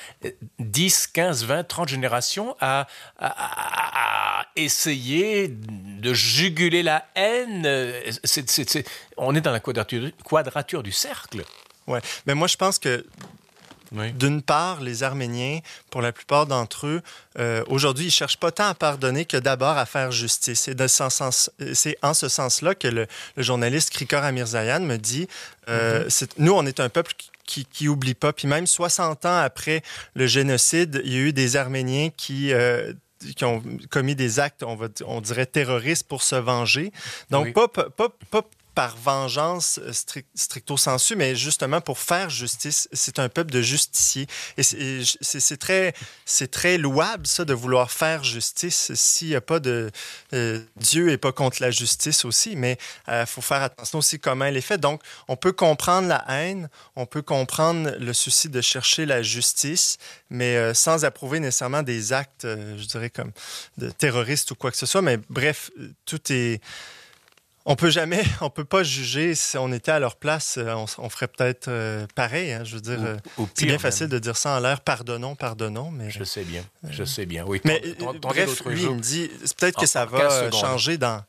10, 0.60 1.08
15, 1.08 1.44
20, 1.46 1.64
30 1.64 1.88
générations 1.88 2.54
à, 2.60 2.86
essayer 4.54 5.48
de 5.48 6.14
juguler 6.14 6.84
la 6.84 7.08
haine? 7.16 7.66
On 9.16 9.34
est 9.34 9.40
dans 9.40 9.50
la 9.50 9.58
quadrature, 9.58 10.10
quadrature 10.24 10.84
du 10.84 10.92
cercle. 10.92 11.42
Ouais, 11.88 12.00
mais 12.26 12.34
moi 12.34 12.46
je 12.46 12.56
pense 12.56 12.78
que 12.78 13.04
oui. 13.94 14.12
D'une 14.12 14.42
part, 14.42 14.80
les 14.80 15.02
Arméniens, 15.02 15.60
pour 15.90 16.02
la 16.02 16.12
plupart 16.12 16.46
d'entre 16.46 16.86
eux, 16.86 17.02
euh, 17.38 17.62
aujourd'hui, 17.68 18.06
ils 18.06 18.10
cherchent 18.10 18.38
pas 18.38 18.50
tant 18.50 18.68
à 18.68 18.74
pardonner 18.74 19.24
que 19.24 19.36
d'abord 19.36 19.76
à 19.76 19.86
faire 19.86 20.10
justice. 20.10 20.68
Et 20.68 20.74
c'est 21.74 21.96
en 22.02 22.14
ce 22.14 22.28
sens-là 22.28 22.74
que 22.74 22.88
le, 22.88 23.06
le, 23.36 23.42
journaliste 23.42 23.90
Krikor 23.90 24.22
Amirzayan 24.22 24.80
me 24.80 24.96
dit, 24.96 25.28
euh, 25.68 26.04
mm 26.04 26.08
-hmm. 26.08 26.28
nous, 26.38 26.52
on 26.52 26.66
est 26.66 26.80
un 26.80 26.88
peuple 26.88 27.12
qui, 27.46 27.64
qui 27.66 27.88
oublie 27.88 28.14
pas. 28.14 28.32
Puis 28.32 28.48
même 28.48 28.66
60 28.66 29.26
ans 29.26 29.38
après 29.38 29.82
le 30.14 30.26
génocide, 30.26 31.00
il 31.04 31.12
y 31.12 31.16
a 31.16 31.20
eu 31.20 31.32
des 31.32 31.56
Arméniens 31.56 32.10
qui 32.16 32.52
euh, 32.52 32.92
qui 33.36 33.44
ont 33.44 33.62
commis 33.90 34.14
des 34.14 34.38
actes, 34.38 34.62
on, 34.62 34.76
va, 34.76 34.88
on 35.06 35.20
dirait 35.20 35.46
terroristes 35.46 36.06
pour 36.06 36.22
se 36.22 36.36
venger. 36.36 36.92
Donc, 37.30 37.46
oui. 37.46 37.52
pas, 37.52 37.68
pas, 37.68 37.88
pas, 38.30 38.42
par 38.74 38.96
vengeance 38.96 39.78
euh, 39.82 39.92
stricto 40.34 40.76
sensu, 40.76 41.16
mais 41.16 41.36
justement 41.36 41.80
pour 41.80 41.98
faire 41.98 42.30
justice. 42.30 42.88
C'est 42.92 43.18
un 43.18 43.28
peuple 43.28 43.52
de 43.52 43.62
justiciers. 43.62 44.26
Et 44.56 44.62
c'est 44.62 45.56
très, 45.56 45.94
très 46.50 46.78
louable, 46.78 47.26
ça, 47.26 47.44
de 47.44 47.54
vouloir 47.54 47.90
faire 47.90 48.24
justice 48.24 48.92
s'il 48.94 49.28
n'y 49.28 49.34
a 49.34 49.40
pas 49.40 49.60
de... 49.60 49.90
Euh, 50.32 50.60
Dieu 50.76 51.06
n'est 51.06 51.18
pas 51.18 51.32
contre 51.32 51.58
la 51.60 51.70
justice 51.70 52.24
aussi, 52.24 52.56
mais 52.56 52.78
il 53.08 53.12
euh, 53.12 53.26
faut 53.26 53.40
faire 53.40 53.62
attention 53.62 53.98
aussi 53.98 54.18
comment 54.18 54.44
elle 54.44 54.56
est 54.56 54.60
faite. 54.60 54.80
Donc, 54.80 55.00
on 55.28 55.36
peut 55.36 55.52
comprendre 55.52 56.08
la 56.08 56.24
haine, 56.28 56.68
on 56.96 57.06
peut 57.06 57.22
comprendre 57.22 57.94
le 57.98 58.12
souci 58.12 58.48
de 58.48 58.60
chercher 58.60 59.06
la 59.06 59.22
justice, 59.22 59.98
mais 60.30 60.74
sans 60.74 61.04
approuver 61.04 61.40
nécessairement 61.40 61.82
des 61.82 62.12
actes, 62.12 62.44
je 62.44 62.84
dirais, 62.86 63.10
comme 63.10 63.32
de 63.78 63.90
terroristes 63.90 64.50
ou 64.50 64.54
quoi 64.54 64.70
que 64.70 64.76
ce 64.76 64.86
soit. 64.86 65.02
Mais 65.02 65.18
bref, 65.28 65.70
tout 66.04 66.20
est 66.32 66.60
on 67.64 67.76
peut 67.76 67.90
jamais, 67.90 68.22
on 68.40 68.50
peut 68.50 68.64
pas 68.64 68.82
juger 68.82 69.34
si 69.34 69.56
on 69.58 69.72
était 69.72 69.92
à 69.92 69.98
leur 69.98 70.16
place, 70.16 70.56
euh, 70.58 70.72
on, 70.74 70.86
on 70.98 71.08
ferait 71.08 71.28
peut-être 71.28 71.68
euh, 71.68 72.06
pareil. 72.14 72.52
Hein, 72.52 72.64
je 72.64 72.76
veux 72.76 72.80
dire, 72.80 72.98
c'est 73.54 73.66
bien 73.66 73.78
facile 73.78 74.08
de 74.08 74.18
dire 74.18 74.36
ça 74.36 74.56
en 74.56 74.60
l'air, 74.60 74.80
pardonnons, 74.80 75.34
pardonnons, 75.34 75.90
mais 75.90 76.10
je 76.10 76.24
sais 76.24 76.44
bien, 76.44 76.64
je 76.88 77.04
sais 77.04 77.26
bien. 77.26 77.44
Oui. 77.46 77.60
Mais 77.64 77.82
bref, 78.20 78.64
lui, 78.66 78.82
il 78.82 78.90
me 78.90 79.00
dit, 79.00 79.30
peut-être 79.58 79.78
que 79.78 79.86
ça 79.86 80.04
va 80.04 80.50
changer 80.50 80.98
dans. 80.98 81.22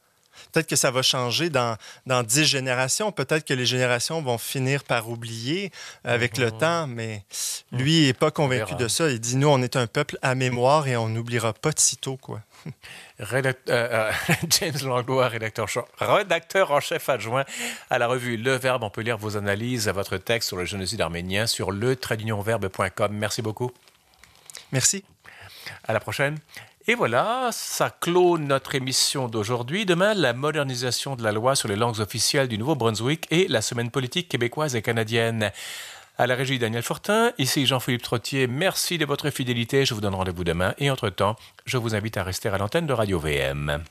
Peut-être 0.52 0.68
que 0.68 0.76
ça 0.76 0.92
va 0.92 1.02
changer 1.02 1.50
dans, 1.50 1.78
dans 2.06 2.24
10 2.24 2.46
générations. 2.46 3.12
Peut-être 3.12 3.46
que 3.46 3.54
les 3.54 3.66
générations 3.66 4.22
vont 4.22 4.38
finir 4.38 4.84
par 4.84 5.10
oublier 5.10 5.72
avec 6.04 6.38
mmh. 6.38 6.42
le 6.42 6.52
temps, 6.52 6.88
mais 6.88 7.24
lui, 7.72 8.02
il 8.02 8.08
n'est 8.08 8.14
pas 8.14 8.32
convaincu 8.32 8.76
de 8.76 8.88
ça. 8.88 9.10
Il 9.10 9.20
dit, 9.20 9.36
nous, 9.36 9.48
on 9.48 9.62
est 9.62 9.76
un 9.76 9.88
peuple 9.88 10.18
à 10.22 10.36
mémoire 10.36 10.88
et 10.88 10.98
on 10.98 11.10
n'oubliera 11.10 11.54
pas 11.54 11.72
de 11.72 11.80
sitôt, 11.80 12.18
quoi. 12.18 12.42
Rédact 13.20 13.70
euh, 13.70 14.12
James 14.50 14.78
Langlois, 14.84 15.30
rédacteur, 15.30 15.68
rédacteur 16.00 16.72
en 16.72 16.80
chef 16.80 17.08
adjoint 17.08 17.46
à 17.90 17.98
la 17.98 18.08
revue 18.08 18.36
Le 18.36 18.56
Verbe. 18.56 18.84
On 18.84 18.90
peut 18.90 19.02
lire 19.02 19.18
vos 19.18 19.38
analyses 19.38 19.88
à 19.88 19.94
votre 19.94 20.18
texte 20.18 20.50
sur 20.50 20.58
le 20.58 20.66
génocide 20.66 21.02
arménien 21.02 21.48
sur 21.48 21.72
le. 21.72 21.96
Merci 23.12 23.42
beaucoup. 23.42 23.72
Merci. 24.72 25.04
À 25.88 25.94
la 25.94 26.00
prochaine. 26.00 26.38
Et 26.88 26.94
voilà, 26.94 27.50
ça 27.52 27.90
clôt 27.90 28.38
notre 28.38 28.76
émission 28.76 29.28
d'aujourd'hui. 29.28 29.88
Demain, 29.88 30.14
la 30.14 30.34
modernisation 30.34 31.16
de 31.16 31.24
la 31.24 31.32
loi 31.32 31.56
sur 31.56 31.68
les 31.68 31.76
langues 31.76 32.00
officielles 32.00 32.48
du 32.48 32.60
Nouveau-Brunswick 32.60 33.26
et 33.32 33.48
la 33.48 33.64
semaine 33.64 33.90
politique 33.90 34.30
québécoise 34.30 34.76
et 34.76 34.84
canadienne. 34.84 35.52
À 36.20 36.28
la 36.28 36.36
régie 36.36 36.60
Daniel 36.60 36.84
Fortin, 36.84 37.32
ici 37.40 37.66
Jean-Philippe 37.66 38.04
Trottier, 38.04 38.46
merci 38.46 39.00
de 39.00 39.06
votre 39.06 39.32
fidélité, 39.32 39.84
je 39.84 39.96
vous 39.96 40.02
donne 40.02 40.14
rendez-vous 40.14 40.44
demain 40.44 40.76
et 40.78 40.92
entre-temps, 40.92 41.36
je 41.66 41.78
vous 41.78 41.96
invite 41.96 42.18
à 42.18 42.24
rester 42.24 42.50
à 42.50 42.58
l'antenne 42.60 42.86
de 42.86 42.94
Radio 42.94 43.20
VM. 43.20 43.84